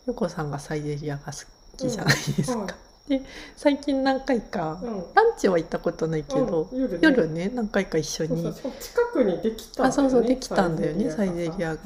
[0.05, 1.39] よこさんがサイゼリアが好
[1.77, 2.75] きじゃないですか。
[3.10, 3.26] はいで
[3.56, 5.14] 最近何回か、うん。
[5.14, 6.99] ランチは行ったことないけど、うん夜ね。
[7.02, 8.54] 夜ね何回か一緒に。
[8.54, 8.64] 近
[9.12, 11.82] くにできたんだよねあそうそうできたんだよねサイゼリアが。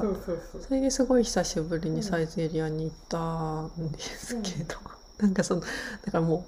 [0.62, 4.76] それですごい久しぶりにサイゼリアに行ったんですけど、
[5.20, 5.72] なんかそのだか
[6.14, 6.46] らも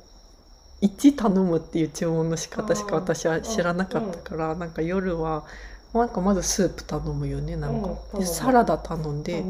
[0.81, 5.45] う1頼むっていう注文の仕方しか私は知らなかったから、なんか夜は
[5.97, 9.43] なんかまずスープ頼むよねなんか、うんでサラダ頼んで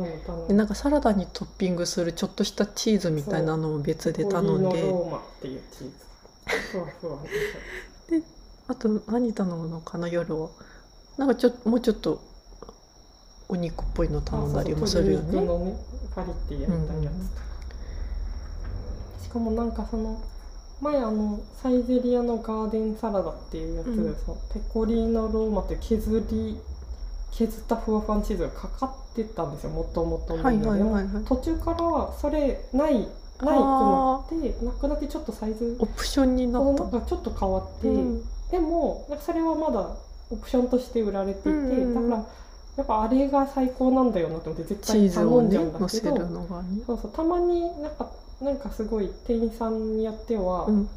[0.47, 4.69] でなんかサラダにトッピングするちょっとしたチーズみたいなのも別で頼んで。
[4.69, 5.93] ポリノローマっていうチーズ。
[6.71, 7.19] そうそう
[8.69, 10.49] あと何頼むのかな夜は。
[11.17, 12.21] なんかちょもうちょっと
[13.49, 15.31] お肉っぽいの頼んだりもするよね。
[15.31, 15.77] 鶏肉のね
[16.13, 16.77] パリってやったや
[17.11, 17.43] つとか、
[19.23, 20.21] しかもなんかその
[20.81, 24.15] 前あのサイゼリアのガーデンサラダっていうやつ、うん。
[24.15, 26.59] そのペコリーノローマって削り
[27.31, 31.25] 削ったふわふわのチーズがかかってたんですよもともとのはいはいはいはい。
[31.25, 33.07] 途中からそれないない
[33.39, 36.77] くなってなくなってちょっとサイズオプションになった。
[36.77, 37.01] そのなん。
[37.01, 38.23] かちょっと変わって、うん。
[38.51, 39.95] でもなんかそれはまだ
[40.31, 42.09] オプションとして売られていて、うんうんうん。
[42.09, 42.27] だから
[42.77, 46.81] やっぱあれが最高なんだよなと思って絶チ対頼んじゃうんだけど、るのがね。
[46.85, 48.09] そうそうたまになんか
[48.41, 50.89] なんかすごい店員さんによっては、うん。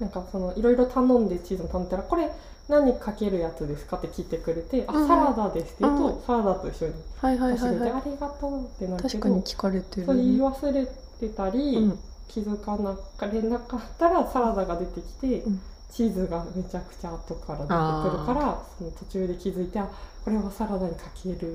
[0.00, 2.30] なんかそのいろいろ頼んでチーズを頼んだらこれ
[2.68, 6.22] 何かけるやつですかって聞いてくれて、うんあサラダですって言うと、うん。
[6.22, 9.10] サラダと一緒に出してくれて、ありがとうってなるい。
[9.10, 10.06] けど確かに聞かれてる。
[10.06, 10.42] そう言いね。
[10.42, 10.86] 忘れ
[11.20, 11.98] てたり、うん。
[12.26, 15.60] 気づかなかれなかったらサラダが出てきて、うん。
[15.90, 19.88] チーズがめちゃくちゃ後から出てくるからその途中で気づいてあ
[20.24, 21.50] これはサラダにかけるやつで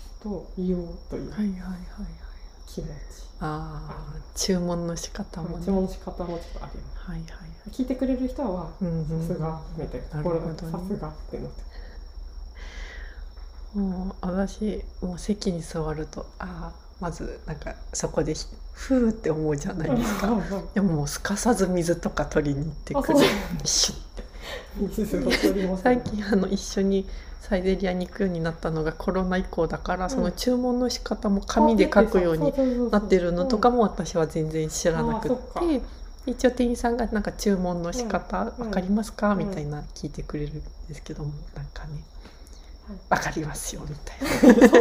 [0.00, 1.30] すと言おうという。
[1.30, 2.25] はいはいはいはい。
[2.66, 2.90] 気持ち、
[3.40, 5.64] ああ注文の仕方もね。
[5.64, 7.28] 注文の仕方もちょっとありまはいはい。
[7.72, 11.62] す聞いてくれる人はうんうんさすがみたいななるほどねさすがってなって
[13.78, 20.28] もう私もう席に座るとああまずなんかそこでひふーって思うじゃないですか。
[20.74, 23.18] でももうすかさず水とか取りに行ってくる。
[23.64, 24.25] シュッ水を取ります
[25.82, 27.06] 最近あの一緒に
[27.40, 32.52] サイゼリアに行くようになったのがコロナ以降だから、その注文の仕方も紙で書くように
[32.90, 35.80] なってるのとかも私は全然知らなくっあそっかて、
[36.26, 38.66] 一応店員さんがなんか注文の仕方うん。
[38.66, 39.38] わかりますか、うん。
[39.38, 42.02] みたいな聞いてくれるんですけどもなんかね
[42.88, 42.96] はい。
[43.10, 44.26] わかりますよみたいな。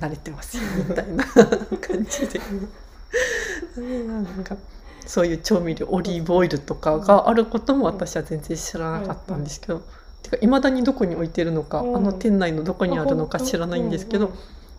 [0.00, 2.40] 慣れてますよみたいな感じで。
[3.76, 4.56] なんか
[5.10, 9.82] そういう調味料オリーブオイルとかがあることも私は全然知らなかったんですけど、
[10.22, 11.96] てかいまだにどこに置いてるのか、うん。
[11.96, 14.32] あの店内のどこにあるのか知らないんですけど、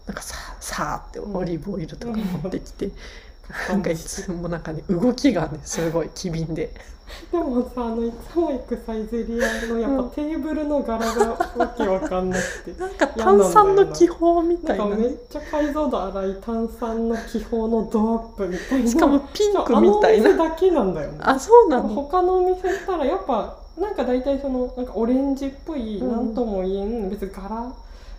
[0.05, 2.93] なんかささーってうんオリーブオイルとか持ってきて、うん
[3.69, 3.97] なんかい。
[3.97, 6.73] つもなんかね動きがねすごい機敏で。
[7.29, 11.25] でもさあのいつも行くサイゼリアのやっぱテーブルの柄が
[11.57, 12.79] わけわかんなくて。
[12.79, 14.85] なんか炭酸の気泡みたな。
[14.85, 18.89] ないんかめっちゃ解像度荒い炭酸の気泡のドアップみたいな。
[18.89, 21.17] しかもピンクみたいあのお店なだけなんだよね。
[21.21, 21.89] あそうなの？
[21.89, 26.11] 他のお店行ったらやっぱなんか大体そのなんかオレンジっぽいうん。
[26.11, 27.73] なんとも言えん別に柄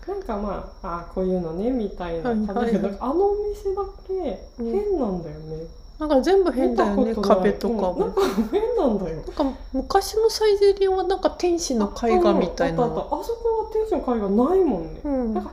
[0.06, 5.66] なんかまああこういうのねみたいな感じだけど、はいはいあのお店だけ変なんだよね、
[6.02, 7.92] なんか全部変だよね壁とかも。
[7.92, 8.00] うん。
[8.00, 9.16] なんか変なんだよ。
[9.16, 12.82] なんか昔のサイゼリアはなんか天使の絵画みたいな。
[12.82, 15.34] あったあそこは天使の絵画ないもんね、うん。
[15.34, 15.52] なんか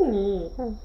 [0.00, 0.78] 変に、うん。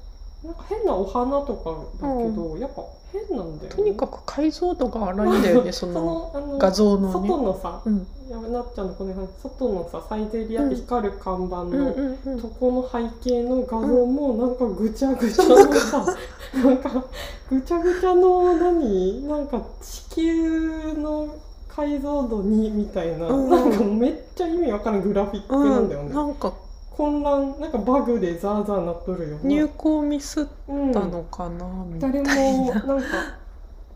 [0.44, 2.82] なんか変なお花とかだけど、やっぱ
[3.12, 3.76] 変なんだよね。
[3.76, 7.44] とにかく解像度が荒いんだよね、そ その画像の外ね。
[7.44, 12.40] のさうん、やべなっちゃんのこの辺外のさサイゼリアって光る看板うん、のうん、うん。
[12.40, 16.06] とこの背景の画像もなんかぐちゃぐちゃのさ、
[16.54, 17.04] なんか
[17.48, 21.36] ぐちゃぐちゃの何なんか地球の
[21.68, 23.50] 解像度2みたいな、うん。
[23.50, 26.52] なんかめっちゃ意味わからんグラフィックなんだよね、うん、なんか
[26.96, 32.82] 混乱なんかバグでザーザーなっとるよね入稿ミスっうんたのかな、みたい誰もな。
[32.82, 33.06] なんか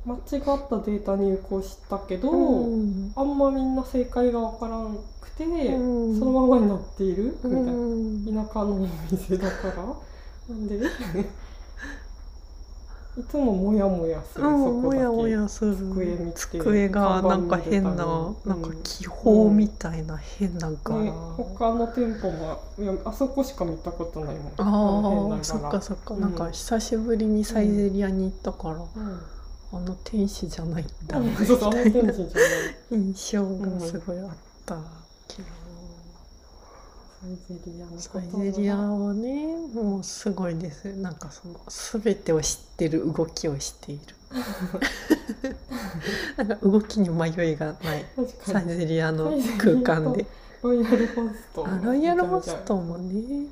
[0.05, 0.23] 間違っ
[0.69, 3.13] たデータ入稿したけど、うん。
[3.15, 6.19] あんまみんな正解がわからんくて、うん。
[6.19, 8.43] そのままになっている、うみたいな。
[8.43, 9.75] ん、田舎のお店だから。
[10.49, 10.81] なんで？
[13.19, 14.99] いつもモヤモヤする、うん、そこだけ。
[14.99, 15.77] もやもやする。
[15.77, 17.95] 机見て机がなんか変な、
[18.45, 22.59] なんか気泡みたいな変な柄、ね、他の店舗も
[23.05, 24.53] あそこしか見たことないもん。
[24.57, 26.33] あのあそっかそっか、うんなん。
[26.33, 29.21] か久しぶりにサイゼリアに行ったから、うん
[29.73, 31.31] あの天使じゃないんだ、うん。
[31.31, 31.55] みたいな。
[32.91, 34.31] 印象がすごいあっ
[34.67, 34.75] た
[35.29, 35.49] けど、
[37.21, 40.93] サイゼリアのサイゼリアはねもうすごいです。
[40.97, 41.61] なんかその
[42.03, 44.03] 全てを知ってる動きをしている。
[46.37, 48.05] なんか動きに迷いがない。
[48.17, 50.27] 確サイゼリアの空間で。
[50.63, 51.67] ロイヤルホスト。
[51.67, 53.47] あロイヤルホストもね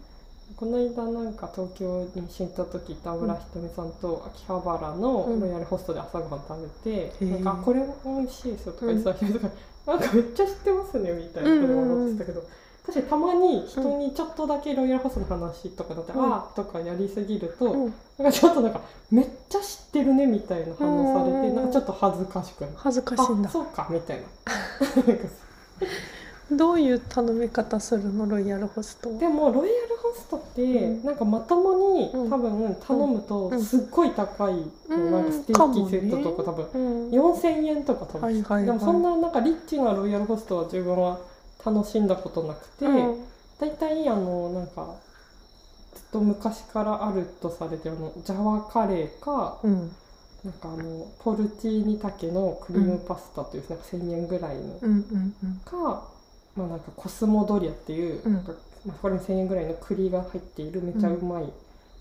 [0.59, 9.51] この間なんか東京に一緒に行った時田村ひとみさんと秋葉原のロイヤルホストで朝ごはん食べて、うんなんかあ「これ美味しいですよ」とか言ってた人が、
[9.87, 12.43] なんかめっちゃ知ってますねみたいなことを思ってたけど、
[12.85, 16.25] 確かにたまに人にちょっとだけロイヤルホストの話とかだって「うん。
[16.25, 17.95] ああ」とかやりすぎると、うん。
[18.19, 18.81] なんかちょっとなんか
[19.13, 21.55] 「めっちゃ知ってるね」みたいな反応されて、うん。
[21.55, 22.73] なんかちょっと恥ずかしくなる。
[22.79, 23.49] 恥ずかしいんだ。
[23.49, 24.25] あそうかみたいな。
[26.51, 32.31] どういう頼み方するのロイヤルホストでもロイヤルホストって、うんなんかまともに、うん。
[32.31, 33.63] 多分頼むとうん。
[33.63, 34.55] すっごい高い
[34.89, 37.11] なんかステーキセットとか多分うん。
[37.11, 41.19] 4000円とか多分、でもそんななんかリッチなロイヤルホストは自分は
[41.65, 43.25] 楽しんだことなくて、うん。
[43.59, 44.95] 大体あのなんか
[45.95, 49.91] ずっと昔からあるとされてるあのジャワカレーかうん。
[50.45, 54.79] なんかあのポルチーニタケのクリームパスタという、なんか1000円ぐらいの
[55.65, 56.09] か、
[56.55, 58.33] まあ、なんかコスモドリアっていう、うん。
[58.35, 58.53] なんか
[58.87, 61.53] まあ、これに1000円ぐらいの栗が入っているめちゃうまい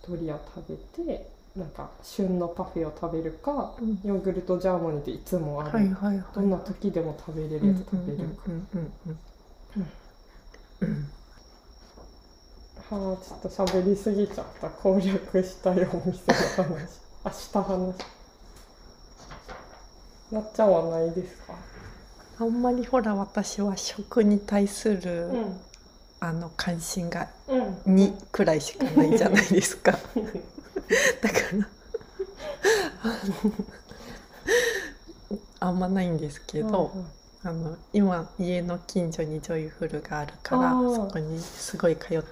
[0.08, 4.00] ドリア食べて、なんか旬のパフェを食べるかうん。
[4.04, 6.26] ヨーグルトジャーマニーっていつもある、はいはいはい。
[6.36, 8.94] どんな時でも食べれるやつ食べるか、うんうんうん
[9.78, 9.88] うん
[10.82, 11.12] うん。
[12.90, 17.96] はあちょっと喋りすぎちゃった攻略したいお店の話あした話
[20.32, 20.72] なっちゃん。
[20.72, 21.54] はないですか
[22.40, 22.62] あん。
[22.62, 25.60] まりほら私は食に対する、うん
[26.20, 27.96] あの関心がうん。
[27.96, 29.92] 2くらいしかないじゃないですか。
[31.22, 31.68] だから
[33.04, 33.54] あの
[35.60, 36.92] あんまないんですけど、
[37.44, 42.24] あの今家の近所にジョイフルがあるからそこにすごい通っ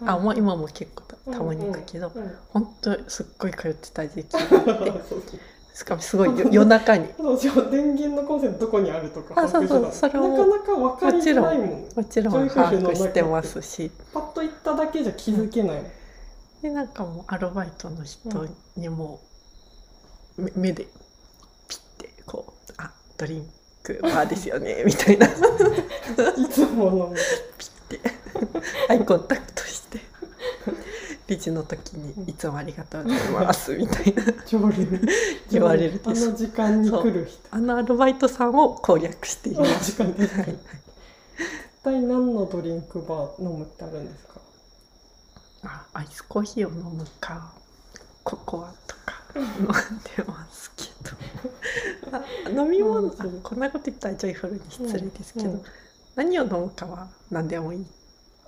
[0.00, 0.10] うん。
[0.10, 4.92] あもう今も結構たたまに行くけど、うんうん本当すっごい通ってた時期があって
[5.74, 7.08] しかもすごいよ夜中に。
[7.70, 11.68] 電源のコンセントどこにあるとかあそうそうそれをなかなか分かりづらいもん。
[11.96, 13.22] もちろん把握して。
[13.24, 13.90] ますし。
[14.12, 15.82] パッと行っただけじゃ気づけない、
[16.62, 18.46] でなんかもうアルバイトの人
[18.76, 19.20] にも、
[20.36, 20.86] め目で
[21.68, 23.50] ピッてこう「あドリン
[23.82, 25.26] クバーですよね」 みたいな。
[26.38, 27.14] いつもの。
[27.58, 28.00] ピッて。
[28.88, 29.98] アイコンタクトして
[31.26, 34.22] レジの時に「いつもありがとうございます」みたいな。
[35.50, 37.40] 言われるあの時間に来る人。
[37.50, 39.92] あのアルバイトさんを攻略しています。
[39.92, 40.58] 時間で絶はい
[41.82, 44.40] 対何のドリンクバー飲むってあるんですか？
[45.64, 47.52] あアイスコーヒーを飲むか
[48.22, 49.22] ココアとか。
[49.36, 50.84] 飲んでますけ
[52.10, 52.16] ど。
[52.16, 55.54] あ飲み物、うこんなこと言ったらジョイフルに失礼ですけど、うん。
[55.56, 55.62] うん。
[56.14, 57.84] 何を飲むかは何でもいいっ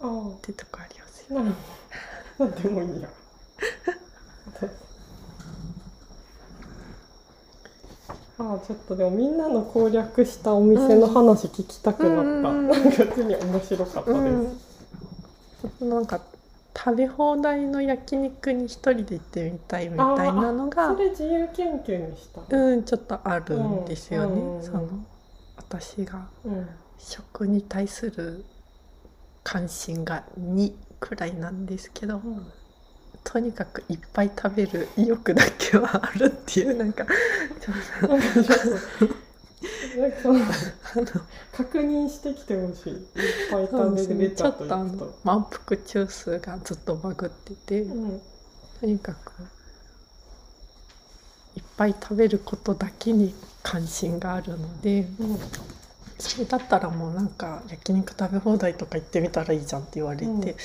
[0.00, 1.42] あてとこありますよあ
[2.38, 3.08] なんなんでもいいや。
[8.38, 12.68] ああちょっとでもみんなの攻略したお店の話聞きたくなった、うん。
[12.68, 14.20] なんかに面白かったです、
[15.80, 16.20] うん、なんか
[16.76, 24.62] 食べ放題の焼肉に一人で行ってみたいみたいなのがそれ自由研究にしたうんちょっとあるんですよね、うんうん。
[24.62, 24.86] その
[25.56, 26.68] 私がうん。
[26.98, 28.44] 食に対する
[29.42, 30.72] 関心が2
[31.06, 32.46] くらいなんですけどうん
[33.22, 37.04] とにかくいっぱい食べる意欲だけはあるっていうなんか
[41.56, 42.92] 確認してきてほしい。
[42.92, 43.00] いっ
[43.50, 48.20] ぱい食べれちょっとあの満腹中枢がずっとバグっててうん
[48.80, 49.32] とにかく
[51.56, 55.38] いっぱい食べることだけに関心があるのでうん
[56.18, 60.56] それだったらもうなんか焼肉食べ放題とか行ってみたらいいじゃんって言われて、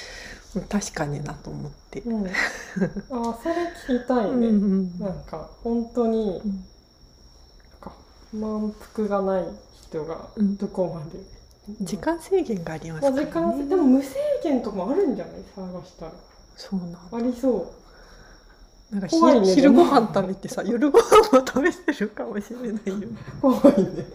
[0.55, 0.63] うん。
[0.67, 2.01] 確かになと思って。
[2.01, 2.29] うん、 あ
[3.11, 3.55] あそれ
[3.87, 4.49] 聞きたいね、うんう
[4.83, 6.51] んなんか本当にうん
[7.71, 7.91] なんか
[8.33, 10.57] 満腹がない人がうん。
[10.57, 11.19] どこまで、
[11.81, 13.53] 時間制限がありますまあ、からね。
[13.57, 15.43] 時間でも無制限とかもあるんじゃない？
[15.55, 16.11] 探したら。
[16.55, 17.67] そうなありそう
[18.91, 23.07] なんか昼昼ご飯食べてさ夜ご飯も食べてるかもしれないよ。
[23.41, 24.05] 怖いね。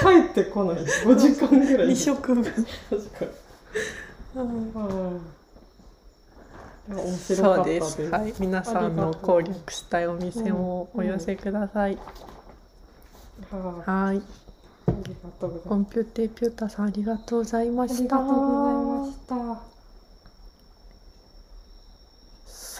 [0.00, 0.76] 帰ってこない。
[0.84, 1.88] 5時間ぐらい。
[1.88, 2.44] 二食分。
[2.44, 3.30] 確かに。
[7.28, 7.92] でかったです。
[7.96, 8.02] す。
[8.10, 11.98] はい、皆さんの攻略したいお店もお寄せください。
[13.50, 14.22] はいはい、
[14.86, 18.18] ありがとうございコンピューテーピュータさんありがとうございまありした。
[18.18, 19.73] がとうございました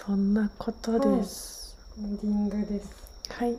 [0.06, 1.78] そんなことです。
[1.98, 2.90] エンディングです。
[3.30, 3.56] はい。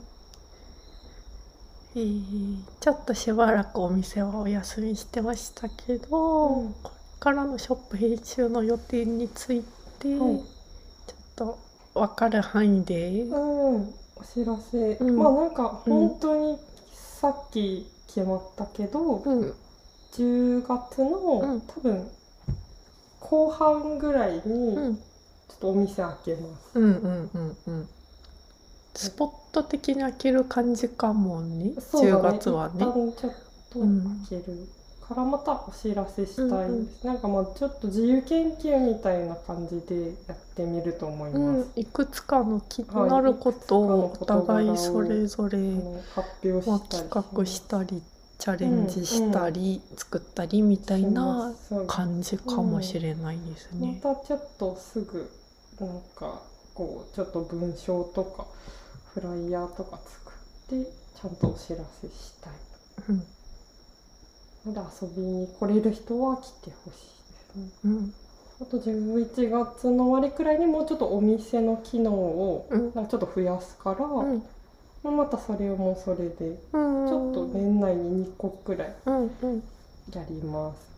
[1.96, 6.72] えーちょっとしばらくお店はお休みしてましたけど、うん。
[6.84, 9.64] これからのショップ編集の予定につい
[9.98, 10.18] て、はい。
[10.18, 10.44] ちょっ
[11.34, 11.58] と
[11.94, 15.16] 分かる範囲で、うん、お知らせ、うん。
[15.16, 16.58] まあなんか本当に
[16.92, 19.54] さっき決まったけど、うん、
[20.12, 21.60] 10月の、うん。
[21.62, 22.08] 多分
[23.18, 24.98] 後半ぐらいに、うん、
[25.48, 26.78] ちょっとお店開けます。
[26.78, 27.88] うんうんうんうん。
[28.94, 31.72] スポット的に開ける感じかもね。
[31.76, 32.38] 10そうだね。
[32.38, 32.74] 月はね。
[32.76, 33.32] 一旦ちょっ
[33.70, 34.24] とうん。
[34.28, 34.68] 開ける
[35.08, 36.88] からまたお知らせしたいです、うんうん。
[37.04, 48.02] なんかまあちょっと自由研究みたいな感じでやってみると思います、うん、いくつかの気になることをお互いそれぞれ、あの発表まあ、したり企画したり
[48.38, 54.00] チャレンジしたり、作ったりみたいなそう感じかもしれないですまね。
[54.02, 55.30] たちょっとすぐ
[55.80, 56.42] なんか
[56.74, 58.46] こうちょっと文章とか
[59.14, 62.52] フライヤーとか作ってちゃんとお知らせしたい
[63.08, 63.26] うん
[64.66, 67.70] ので遊びに来れる人は来てほしいですね。
[67.84, 68.14] うん
[68.58, 74.42] あと11月の終わりくらいにもうちょっとお店の機能をうんなんかちょっと増やすから、うん
[75.04, 79.62] またそれもそれでうんちょっと年内に2個くらいうんうん
[80.12, 80.96] やります。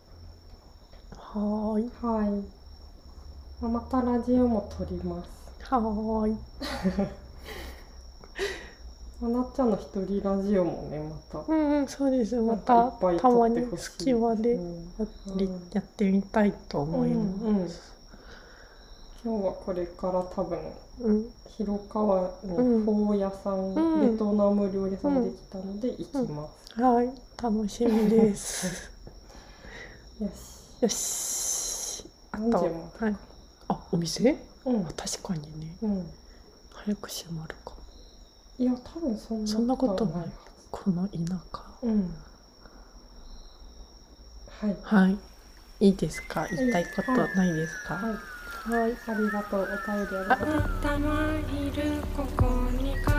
[1.16, 2.30] はーいはい。
[2.30, 2.57] まあ
[3.60, 5.30] またラジオも撮ります。
[5.64, 6.36] はーい。
[9.20, 11.52] まあなっちゃんの一人ラジオもねまた。
[11.52, 14.60] うんうんそうですまたたまに隙間で
[15.72, 17.92] やってみたいと思います。
[19.24, 20.58] 今日はこれから多分
[21.00, 21.26] うん。
[21.48, 24.12] 広川にうんフォー屋さん、うん。
[24.12, 26.80] ベトナム料理屋さんできたので行きます。
[26.80, 27.10] はい
[27.42, 28.92] 楽しみです。
[30.22, 30.82] よし。
[30.82, 32.06] よし。
[32.30, 33.16] あ何とはい
[33.68, 34.36] あお店？
[34.64, 34.86] うん。
[34.86, 35.76] あ確かにね。
[35.82, 36.06] うん。
[36.72, 37.72] 早く閉まるか。
[38.58, 40.26] いや多分そんなそんなことない。
[40.70, 41.18] この田
[41.52, 41.62] 舎。
[41.82, 42.14] うん。
[44.60, 44.76] はい。
[44.82, 45.16] はい。
[45.86, 46.46] いいですか？
[46.50, 47.94] 言いたいことはいないですか？
[47.94, 48.12] はい。
[48.82, 48.92] はい。
[49.06, 49.62] ありがとう。
[49.62, 50.48] お便りありがとう。
[50.82, 50.94] 頭
[51.56, 53.14] いるここに風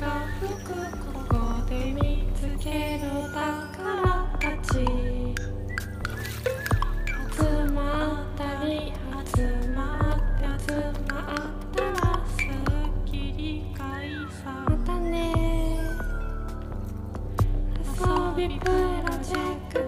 [0.00, 0.72] が吹く。
[1.28, 1.36] ここ
[1.68, 3.36] で見つける宝
[4.40, 4.78] たち
[18.38, 19.87] 振り返らチェック